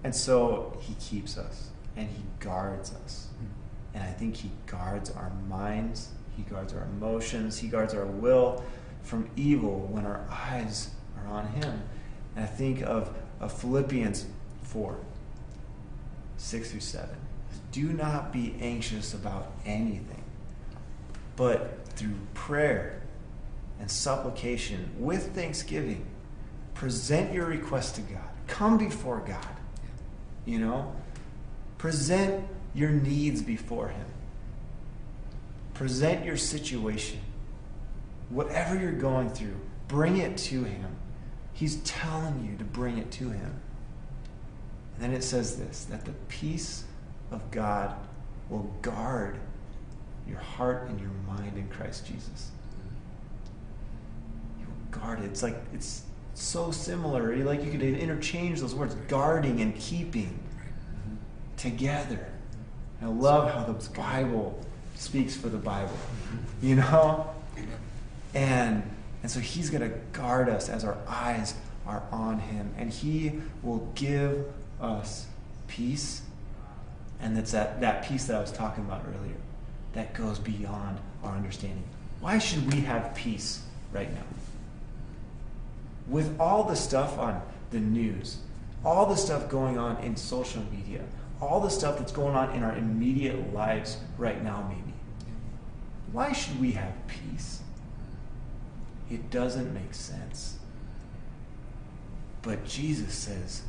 [0.04, 3.28] And so he keeps us and he guards us.
[3.36, 3.95] Mm-hmm.
[3.95, 8.64] And I think he guards our minds, he guards our emotions, he guards our will
[9.02, 11.82] from evil when our eyes are on him.
[12.36, 14.26] And I think of, of Philippians
[14.64, 14.97] 4
[16.38, 17.10] 6 through 7.
[17.72, 20.19] Do not be anxious about anything,
[21.40, 23.02] but through prayer
[23.80, 26.06] and supplication with thanksgiving,
[26.74, 28.28] present your request to God.
[28.48, 29.56] Come before God.
[30.46, 30.94] You know,
[31.78, 34.06] present your needs before Him.
[35.76, 37.22] Present your situation.
[38.28, 39.56] Whatever you're going through,
[39.88, 40.94] bring it to Him.
[41.54, 43.62] He's telling you to bring it to Him.
[44.96, 46.84] And then it says this that the peace
[47.32, 47.96] of God
[48.50, 49.40] will guard
[50.30, 52.52] your heart and your mind in Christ Jesus.
[54.60, 55.26] Will guard it.
[55.26, 56.04] It's like it's
[56.34, 57.36] so similar.
[57.38, 60.40] Like you could interchange those words, guarding and keeping
[61.58, 62.28] together.
[63.02, 64.60] I love how the Bible
[64.96, 65.98] speaks for the Bible.
[66.62, 67.30] You know?
[68.34, 68.84] And
[69.22, 71.56] and so he's going to guard us as our eyes
[71.86, 74.46] are on him and he will give
[74.80, 75.28] us
[75.68, 76.22] peace
[77.20, 79.36] and that's that, that peace that I was talking about earlier
[79.94, 81.84] that goes beyond our understanding.
[82.20, 84.24] Why should we have peace right now?
[86.08, 88.38] With all the stuff on the news,
[88.84, 91.04] all the stuff going on in social media,
[91.42, 94.94] all the stuff that's going on in our immediate lives right now, maybe.
[96.12, 97.62] Why should we have peace?
[99.10, 100.58] It doesn't make sense.
[102.42, 103.64] But Jesus says,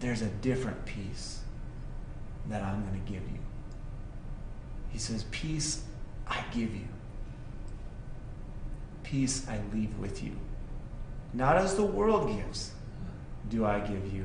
[0.00, 1.40] there's a different peace
[2.48, 3.38] that I'm going to give you.
[4.94, 5.82] He says, Peace
[6.28, 6.86] I give you,
[9.02, 10.36] peace I leave with you.
[11.32, 12.70] Not as the world gives,
[13.50, 14.24] do I give you,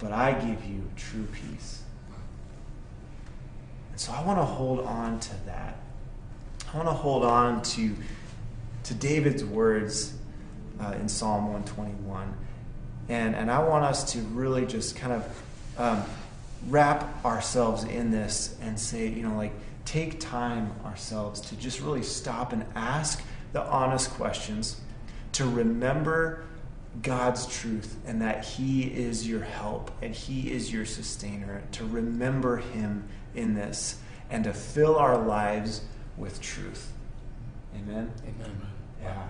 [0.00, 1.82] but I give you true peace.
[3.92, 5.78] And so I want to hold on to that.
[6.72, 7.94] I want to hold on to,
[8.82, 10.12] to David's words
[10.80, 12.34] uh, in Psalm 121.
[13.08, 15.42] And, and I want us to really just kind of
[15.78, 16.04] um,
[16.68, 19.52] wrap ourselves in this and say, you know, like,
[19.84, 24.80] take time ourselves to just really stop and ask the honest questions,
[25.32, 26.44] to remember
[27.02, 32.58] God's truth and that He is your help and He is your sustainer, to remember
[32.58, 33.98] Him in this
[34.28, 35.82] and to fill our lives
[36.16, 36.92] with truth.
[37.74, 38.12] Amen?
[38.22, 38.60] Amen.
[39.02, 39.26] Yeah.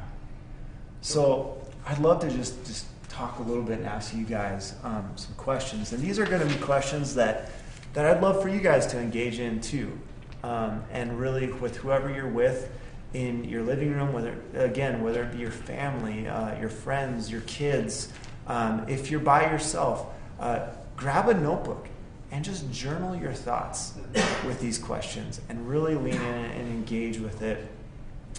[1.01, 2.87] So I'd love to just, just
[3.21, 5.93] talk a little bit and ask you guys um, some questions.
[5.93, 7.51] And these are going to be questions that,
[7.93, 9.99] that I'd love for you guys to engage in too.
[10.43, 12.71] Um, and really with whoever you're with
[13.13, 17.43] in your living room, whether again, whether it be your family, uh, your friends, your
[17.43, 18.11] kids,
[18.47, 20.07] um, if you're by yourself,
[20.39, 21.89] uh, grab a notebook
[22.31, 23.95] and just journal your thoughts
[24.47, 27.69] with these questions and really lean in and engage with it.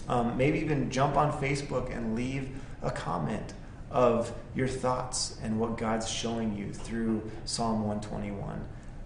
[0.08, 2.48] Um, maybe even jump on Facebook and leave
[2.82, 3.54] a comment
[3.92, 8.64] of your thoughts and what God's showing you through Psalm 121.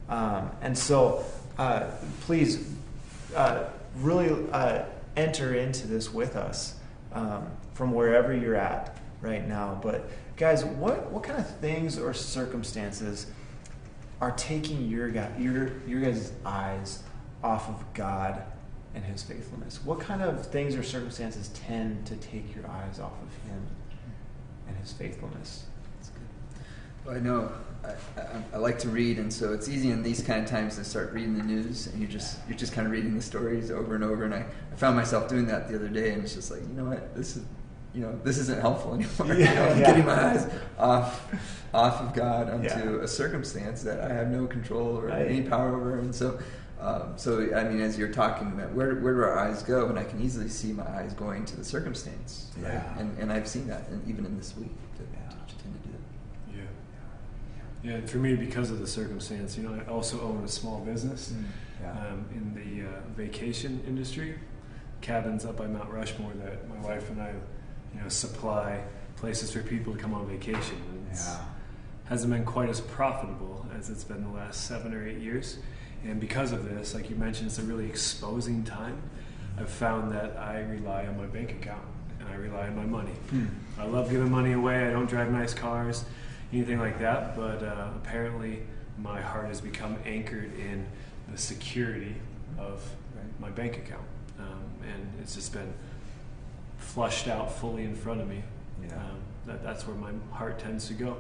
[0.09, 1.25] Um, and so,
[1.59, 1.91] uh,
[2.23, 2.73] please
[3.35, 3.65] uh,
[3.97, 4.85] really uh,
[5.17, 6.77] enter into this with us
[7.13, 9.79] um, from wherever you're at right now.
[9.83, 13.27] But, guys, what, what kind of things or circumstances
[14.21, 15.09] are taking your,
[15.39, 17.03] your, your guys' eyes
[17.43, 18.43] off of God
[18.95, 19.81] and His faithfulness?
[19.85, 23.67] What kind of things or circumstances tend to take your eyes off of Him
[24.69, 25.65] and His faithfulness?
[25.97, 26.23] That's good.
[27.05, 27.53] Well, I know
[27.85, 27.91] I,
[28.21, 30.85] I, I like to read, and so it's easy in these kind of times to
[30.85, 33.95] start reading the news, and you just you're just kind of reading the stories over
[33.95, 34.25] and over.
[34.25, 36.69] And I, I found myself doing that the other day, and it's just like you
[36.75, 37.45] know what this is.
[37.95, 39.35] You know, this isn't helpful anymore.
[39.39, 39.87] Yeah, you know, I'm yeah.
[39.87, 40.47] getting my eyes
[40.79, 41.33] off,
[41.73, 43.03] off of God onto Yeah.
[43.03, 45.27] a circumstance that I have no control or Right.
[45.27, 46.39] any power over, and so,
[46.81, 49.99] um, so I mean, as you're talking about where where do our eyes go, and
[49.99, 52.73] I can easily see my eyes going to the circumstance, right?
[52.75, 52.99] Yeah.
[52.99, 55.89] And and I've seen that, and even in this week, to, to, to tend to
[55.89, 56.59] do that.
[56.59, 57.91] Yeah.
[57.91, 60.81] Yeah, and for me, because of the circumstance, you know, I also own a small
[60.81, 61.33] business
[61.81, 61.93] Yeah.
[61.93, 64.39] um, in the uh, vacation industry.
[65.03, 67.33] Cabins up by Mount Rushmore that my wife and I,
[67.95, 68.83] you know, supply
[69.17, 70.81] places for people to come on vacation.
[71.11, 71.37] It's,
[72.07, 75.59] hasn't been quite as profitable as it's been the last seven or eight years.
[76.09, 79.03] And because of this, like you mentioned, it's a really exposing time.
[79.59, 81.83] I've found that I rely on my bank account.
[82.21, 83.13] and I rely on my money.
[83.31, 83.47] Hmm.
[83.79, 84.87] I love giving money away.
[84.87, 86.05] I don't drive nice cars,
[86.53, 87.37] anything like that.
[87.37, 88.63] But uh, apparently,
[88.99, 90.87] my heart has become anchored in
[91.31, 92.15] the security
[92.59, 92.89] of
[93.39, 94.07] my bank account,
[94.39, 95.73] um, and it's just been
[96.79, 98.43] flushed out fully in front of me.
[98.83, 98.95] Yeah.
[98.95, 101.17] Um, that, that's where my heart tends to go,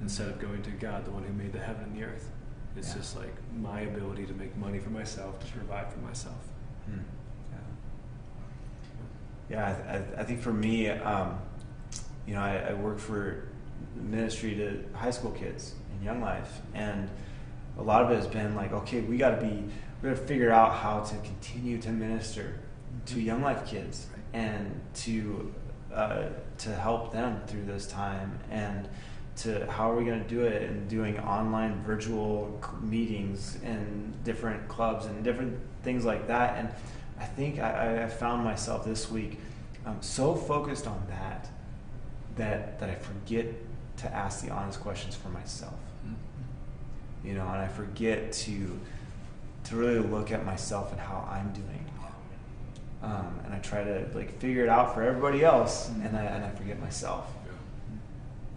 [0.00, 2.30] instead of going to God, the one who made the heaven and the earth.
[2.76, 2.94] It's Yeah.
[2.94, 6.36] just like my ability to make money for myself, to provide for myself.
[6.86, 6.98] Hmm.
[9.50, 11.38] Yeah, yeah I, I, I think for me, um,
[12.26, 13.48] you know, I, I work for
[13.96, 17.10] ministry to high school kids in Young Life, and
[17.78, 19.64] a lot of it has been like, okay, we got to be,
[20.02, 22.58] we got to figure out how to continue to minister
[23.06, 25.52] to Young Life kids and to
[25.92, 28.88] uh, to help them through this time and
[29.34, 34.68] to how are we going to do it and doing online virtual meetings and different
[34.68, 36.58] clubs and different things like that.
[36.58, 36.68] And
[37.22, 39.38] i think i, I found myself this week
[39.86, 41.48] um, so focused on that
[42.36, 43.46] that that i forget
[43.98, 45.74] to ask the honest questions for myself.
[47.24, 48.78] You know and i forget to
[49.64, 51.86] to really look at myself and how i'm doing.
[53.02, 56.44] Um, and i try to like figure it out for everybody else and, I, and
[56.44, 57.26] i forget myself.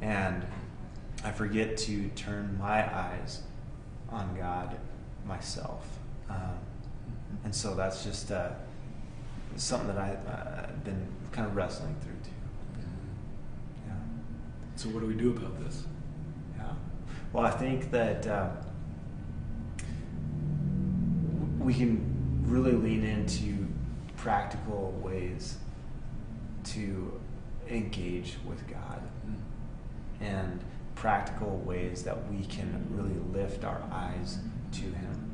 [0.01, 0.45] And
[1.25, 3.41] I forget to turn my eyes
[4.11, 4.77] on God
[5.25, 5.83] myself.
[6.29, 6.59] Um,
[7.43, 8.51] and so that's just uh,
[9.55, 12.85] something that I, uh, I've been kind of wrestling through too.
[13.87, 13.93] Yeah.
[14.75, 15.85] So, what do we do about this?
[16.57, 16.65] Yeah.
[17.33, 18.49] Well, I think that uh,
[21.57, 23.67] we can really lean into
[24.15, 25.57] practical ways
[26.65, 27.19] to
[27.67, 29.01] engage with God
[30.21, 30.63] and
[30.95, 34.39] practical ways that we can really lift our eyes
[34.71, 35.31] to Him.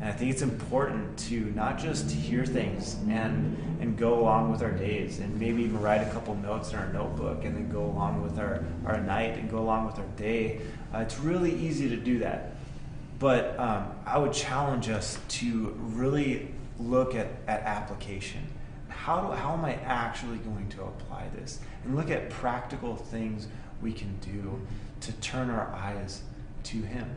[0.00, 4.62] And I think it's important to not just hear things and and go along with
[4.62, 7.82] our days and maybe even write a couple notes in our notebook and then go
[7.82, 10.60] along with our, our night and go along with our day.
[10.94, 12.52] Uh, it's really easy to do that.
[13.18, 16.48] But um, I would challenge us to really
[16.78, 18.42] look at, at application.
[18.88, 21.60] How, do, how am I actually going to apply this?
[21.84, 23.48] And look at practical things
[23.80, 24.60] we can do
[25.00, 26.22] to turn our eyes
[26.64, 27.08] to Him.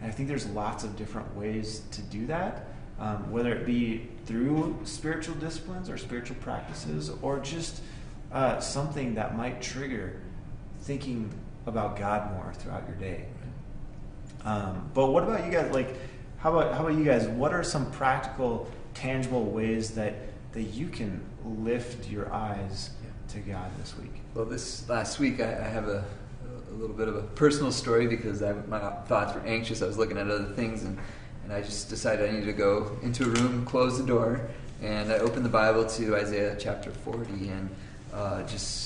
[0.00, 2.66] And I think there's lots of different ways to do that,
[2.98, 7.82] um, whether it be through spiritual disciplines or spiritual practices, or just
[8.32, 10.20] uh, something that might trigger
[10.80, 11.32] thinking
[11.66, 13.26] about God more throughout your day.
[14.44, 15.72] Um, but what about you guys?
[15.72, 15.96] Like,
[16.38, 17.26] how about how about you guys?
[17.26, 20.14] What are some practical, tangible ways that
[20.52, 22.90] that you can lift your eyes
[23.28, 24.22] to God this week?
[24.34, 26.04] Well, this last week I, I have a,
[26.76, 29.80] a little bit of a personal story because I, my thoughts were anxious.
[29.80, 30.98] I was looking at other things and,
[31.44, 34.42] and I just decided I needed to go into a room, close the door,
[34.82, 37.70] and I opened the Bible to Isaiah chapter 40 and
[38.12, 38.85] uh, just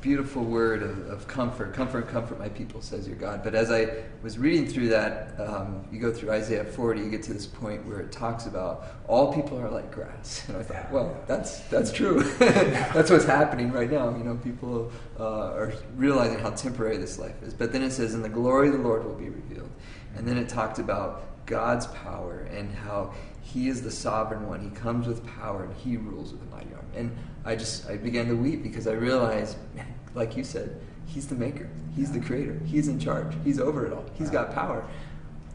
[0.00, 1.74] beautiful word of, of comfort.
[1.74, 3.42] Comfort, comfort my people, says your God.
[3.44, 7.22] But as I was reading through that, um, you go through Isaiah 40, you get
[7.24, 10.44] to this point where it talks about all people are like grass.
[10.48, 12.22] And I thought, well, that's that's true.
[12.38, 14.16] that's what's happening right now.
[14.16, 17.54] You know, people uh, are realizing how temporary this life is.
[17.54, 19.70] But then it says, "And the glory of the Lord will be revealed."
[20.16, 24.60] And then it talked about God's power and how He is the sovereign one.
[24.60, 26.86] He comes with power and He rules with a mighty arm.
[26.94, 31.26] And I just I began to weep because I realized, man, like you said, He's
[31.26, 31.68] the maker.
[31.96, 32.60] He's the creator.
[32.64, 33.34] He's in charge.
[33.44, 34.04] He's over it all.
[34.14, 34.84] He's got power.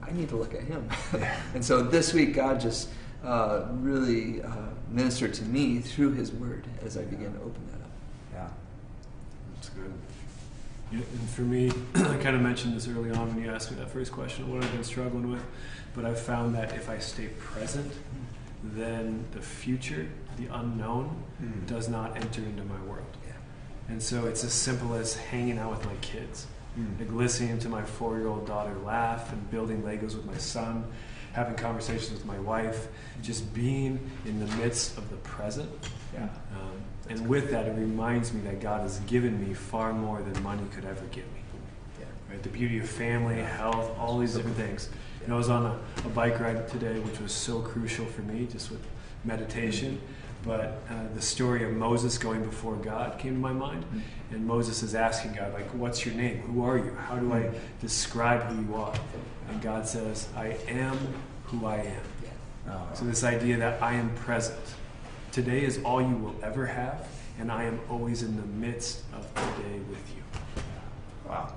[0.03, 0.89] I need to look at Him.
[1.53, 2.89] and so this week, God just
[3.23, 4.49] uh, really uh,
[4.89, 7.91] ministered to me through His Word as I began to open that up.
[8.33, 8.47] Yeah.
[9.55, 9.93] That's good.
[10.91, 13.77] Yeah, and for me, I kind of mentioned this early on when you asked me
[13.77, 15.43] that first question, what I've been struggling with.
[15.95, 17.91] But I've found that if I stay present,
[18.61, 20.07] then the future,
[20.37, 21.09] the unknown,
[21.41, 21.67] Mm.
[21.67, 23.05] does not enter into my world.
[23.27, 23.33] Yeah.
[23.89, 26.47] And so it's as simple as hanging out with my kids,
[26.79, 26.99] Mm.
[26.99, 30.85] like listening to my four year old daughter laugh and building Legos with my son,
[31.33, 32.87] having conversations with my wife,
[33.21, 35.69] just being in the midst of the present.
[36.13, 36.23] Yeah.
[36.23, 36.71] Um,
[37.09, 40.63] and with that, it reminds me that God has given me far more than money
[40.73, 41.41] could ever give me.
[41.99, 42.05] Yeah.
[42.29, 42.41] Right?
[42.41, 44.89] The beauty of family, health, all these different things.
[45.25, 48.47] And I was on a, a bike ride today, which was so crucial for me,
[48.49, 48.85] just with
[49.25, 49.99] meditation.
[50.45, 53.83] But uh, the story of Moses going before God came to my mind.
[54.31, 56.37] And Moses is asking God, like, what's your name?
[56.39, 56.93] Who are you?
[57.07, 57.49] How do I
[57.81, 58.93] describe who you are?
[59.49, 60.97] And God says, I am
[61.45, 62.01] who I am.
[62.69, 64.59] Oh, So this idea that I am present.
[65.31, 67.07] Today is all you will ever have,
[67.39, 70.23] and I am always in the midst of today with you.
[71.27, 71.53] wow.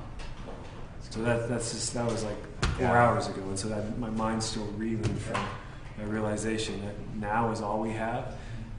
[1.10, 2.36] So that that's just that was like
[2.76, 2.92] four Yeah.
[3.08, 5.40] hours ago, and so that my mind's still reeling from
[5.98, 8.34] that realization that now is all we have,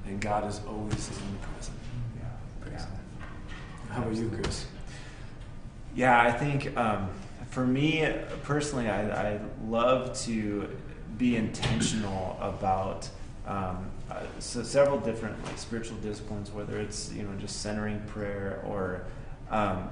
[0.06, 1.78] and God is always in the present.
[2.18, 2.86] Yeah.
[3.90, 4.66] How about you, Chris?
[5.96, 7.10] Yeah, I think um,
[7.50, 8.08] for me
[8.44, 10.70] personally, I, I love to
[11.18, 13.10] be intentional about
[13.46, 18.62] um, uh, so several different like spiritual disciplines, whether it's you know just centering prayer
[18.66, 19.04] or
[19.50, 19.90] um,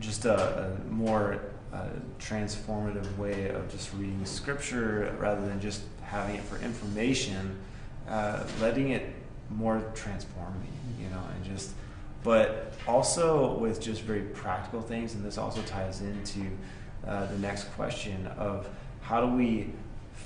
[0.00, 1.40] just a, a more
[1.72, 1.86] uh,
[2.18, 7.56] transformative way of just reading scripture rather than just having it for information,
[8.08, 9.14] uh, letting it
[9.50, 11.72] more transform me, you know, and just,
[12.22, 16.42] but also with just very practical things, and this also ties into
[17.06, 18.68] uh, the next question of
[19.02, 19.70] how do we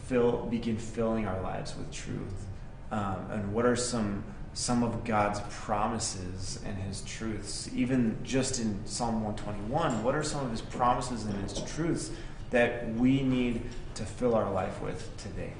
[0.06, 2.46] fill, begin filling our lives with truth,
[2.90, 4.24] um, and what are some
[4.54, 10.44] some of God's promises and His truths, even just in Psalm 121, what are some
[10.44, 12.10] of His promises and His truths
[12.50, 13.62] that we need
[13.94, 15.52] to fill our life with today?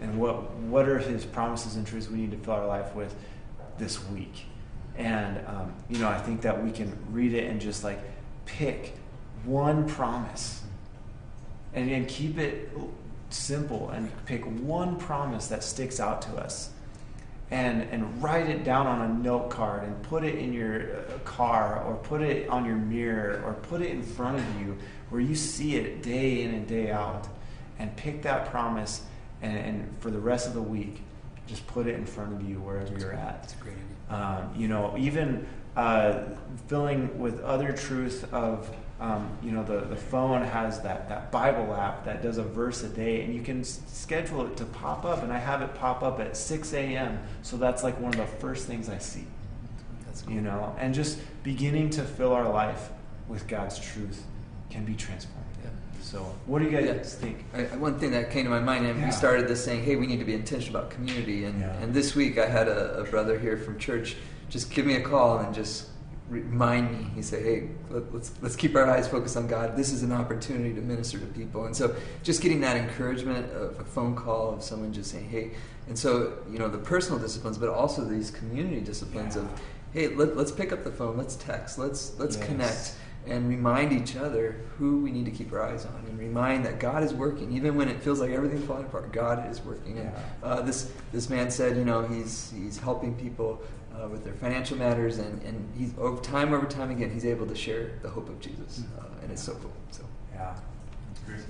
[0.00, 3.14] And what, what are His promises and truths we need to fill our life with
[3.78, 4.46] this week?
[4.96, 8.00] And, um, you know, I think that we can read it and just like
[8.46, 8.96] pick
[9.44, 10.62] one promise
[11.74, 12.70] and, and keep it
[13.30, 16.70] simple and pick one promise that sticks out to us
[17.50, 21.18] and, and write it down on a note card and put it in your uh,
[21.24, 24.76] car or put it on your mirror or put it in front of you
[25.08, 27.26] where you see it day in and day out
[27.78, 29.02] and pick that promise
[29.42, 31.00] and, and for the rest of the week
[31.46, 33.74] just put it in front of you wherever you're at That's a great
[34.10, 34.24] idea.
[34.24, 36.24] um, you know even uh,
[36.66, 38.68] filling with other truth of
[39.00, 42.82] um, you know the, the phone has that, that bible app that does a verse
[42.82, 45.72] a day and you can s- schedule it to pop up and i have it
[45.76, 49.24] pop up at 6 a.m so that's like one of the first things i see
[50.04, 50.34] That's cool.
[50.34, 52.90] you know and just beginning to fill our life
[53.28, 54.24] with god's truth
[54.70, 55.47] can be transformative Yeah.
[56.10, 57.02] So what do you guys Yeah.
[57.20, 59.06] think I, one thing that came to my mind, and Yeah.
[59.06, 61.82] we started this saying, "Hey, we need to be intentional about community." And, Yeah.
[61.82, 64.16] and this week, I had a, a brother here from church
[64.48, 65.88] just give me a call and just
[66.30, 67.10] remind me.
[67.14, 69.76] He said, "Hey, let, let's let's keep our eyes focused on God.
[69.76, 73.78] This is an opportunity to minister to people." And so, just getting that encouragement of
[73.78, 75.50] a phone call of someone just saying, "Hey,"
[75.88, 79.46] and so you know the personal disciplines, but also these community disciplines of,
[79.92, 82.46] "Hey, let, let's pick up the phone, let's text, let's let's Yes.
[82.46, 82.92] connect."
[83.28, 86.78] And remind each other who we need to keep our eyes on and remind that
[86.80, 90.12] God is working even when it feels like everything's falling apart God is working and
[90.42, 93.62] uh, this this man said you know he's he's helping people
[93.94, 97.46] uh, with their financial matters and and he's over time over time again he's able
[97.46, 100.02] to share the hope of Jesus uh, and it's so cool so
[100.34, 100.54] yeah
[101.08, 101.40] That's great.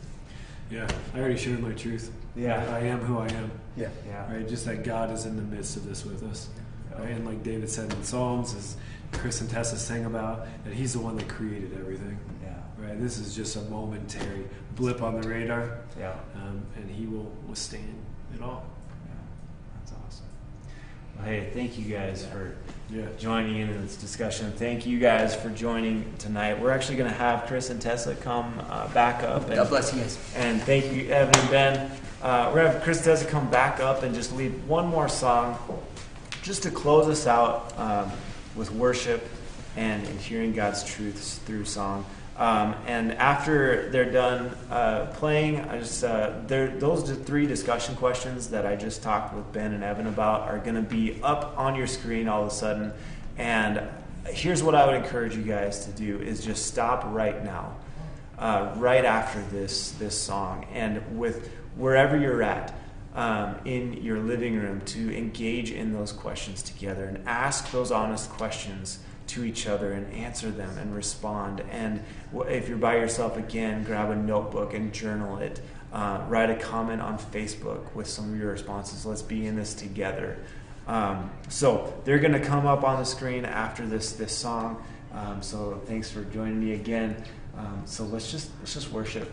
[0.70, 2.12] Yeah, I already shared my truth.
[2.36, 3.50] yeah I am who I am.
[3.76, 4.46] yeah yeah Right?
[4.48, 6.48] Just that God is in the midst of this with us.
[6.98, 7.10] Right?
[7.10, 8.76] And like David said in Psalms, as
[9.12, 12.18] Chris and Tessa sang about, that He's the one that created everything.
[12.42, 13.00] yeah Right?
[13.00, 14.44] This is just a momentary
[14.76, 17.94] blip on the radar, yeah um, and He will withstand
[18.34, 18.64] it all.
[19.06, 19.12] Yeah,
[19.80, 20.26] that's awesome.
[21.16, 22.54] Well, hey, thank you guys for
[22.90, 23.06] Yeah.
[23.18, 24.52] joining in in this discussion.
[24.52, 26.60] Thank you guys for joining tonight.
[26.60, 29.46] We're actually going to have Chris and Tessa come uh, back up.
[29.46, 31.90] And, God bless you guys And thank you, Evan and Ben.
[32.22, 34.86] Uh, we're going to have Chris and Tessa come back up and just lead one
[34.86, 35.58] more song
[36.42, 38.10] just to close us out um,
[38.58, 39.26] with worship
[39.76, 42.04] and, hearing God's truths through song.
[42.36, 48.66] Um, and after they're done uh, playing, I just uh, those three discussion questions that
[48.66, 51.86] I just talked with Ben and Evan about are going to be up on your
[51.86, 52.92] screen all of a sudden.
[53.38, 53.82] And
[54.26, 57.74] here's what I would encourage you guys to do: is just stop right now,
[58.38, 62.72] uh, right after this this song, and with wherever you're at
[63.18, 68.30] um, in your living room to engage in those questions together and ask those honest
[68.30, 71.60] questions to each other and answer them and respond.
[71.72, 72.00] And
[72.46, 75.60] if you're by yourself again, grab a notebook and journal it.
[75.92, 79.04] Uh, write a comment on Facebook with some of your responses.
[79.04, 80.38] Let's be in this together.
[80.86, 84.80] Um, so they're going to come up on the screen after this this song.
[85.12, 87.24] Um, so thanks for joining me again.
[87.56, 89.28] Um, so let's just let's just worship.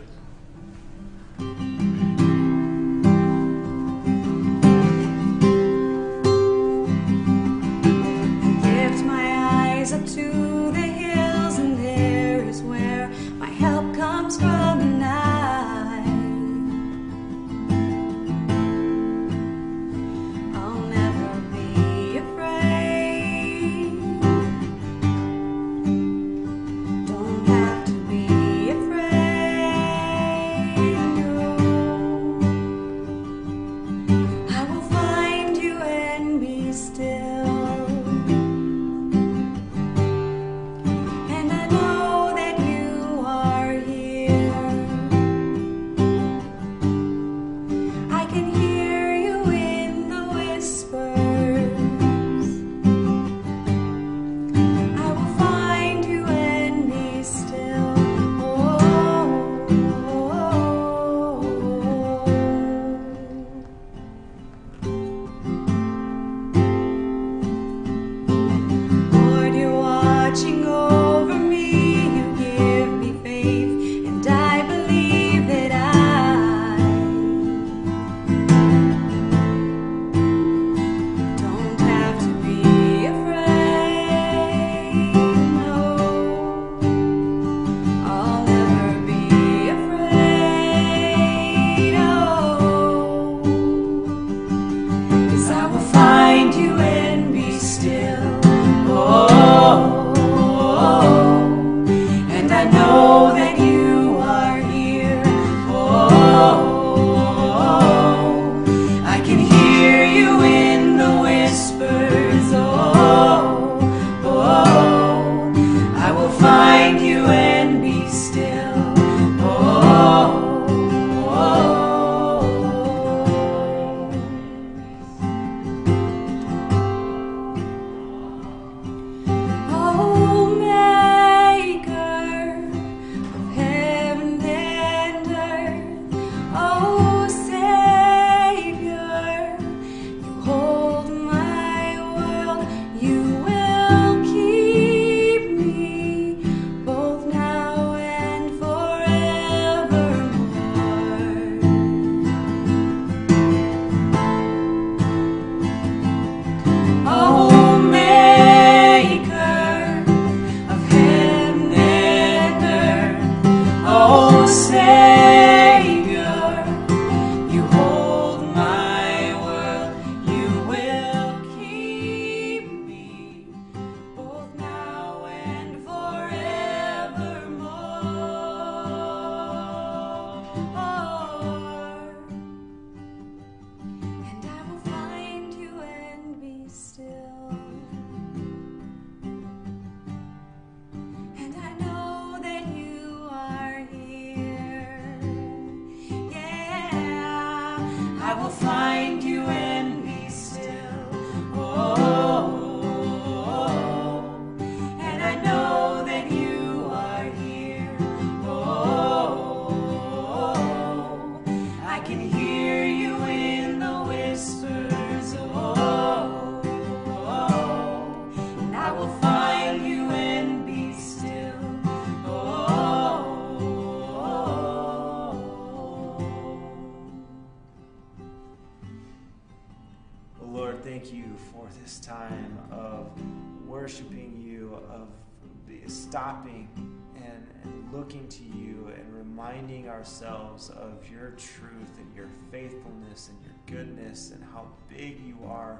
[238.06, 244.30] Looking to you and reminding ourselves of your truth and your faithfulness and your goodness
[244.30, 245.80] and how big you are.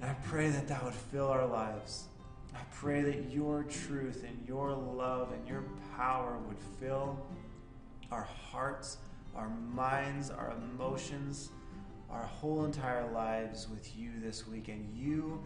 [0.00, 2.04] And I pray that that would fill our lives.
[2.54, 5.64] I pray that your truth and your love and your
[5.98, 7.18] power would fill
[8.10, 8.96] our hearts,
[9.36, 11.50] our minds, our emotions,
[12.10, 14.68] our whole entire lives with you this week.
[14.68, 15.42] And you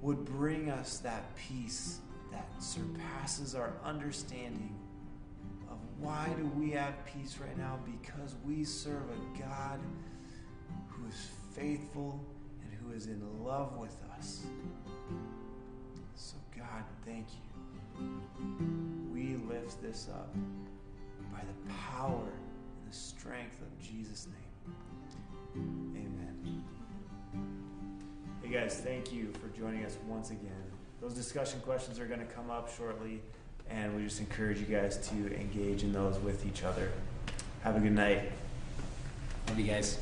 [0.00, 1.98] would bring us that peace
[2.36, 4.74] that surpasses our understanding
[5.70, 9.80] of why do we have peace right now because we serve a God
[10.88, 12.20] who is faithful
[12.62, 14.42] and who is in love with us.
[16.14, 18.04] So God, thank you.
[19.10, 20.34] We lift this up
[21.32, 24.74] by the power and the strength of Jesus' name.
[25.96, 26.62] Amen.
[28.42, 30.65] Hey guys, thank you for joining us once again.
[31.06, 33.20] Those discussion questions are going to come up shortly,
[33.70, 36.90] and we just encourage you guys to engage in those with each other.
[37.62, 38.32] Have a good night.
[39.46, 40.00] Love you guys.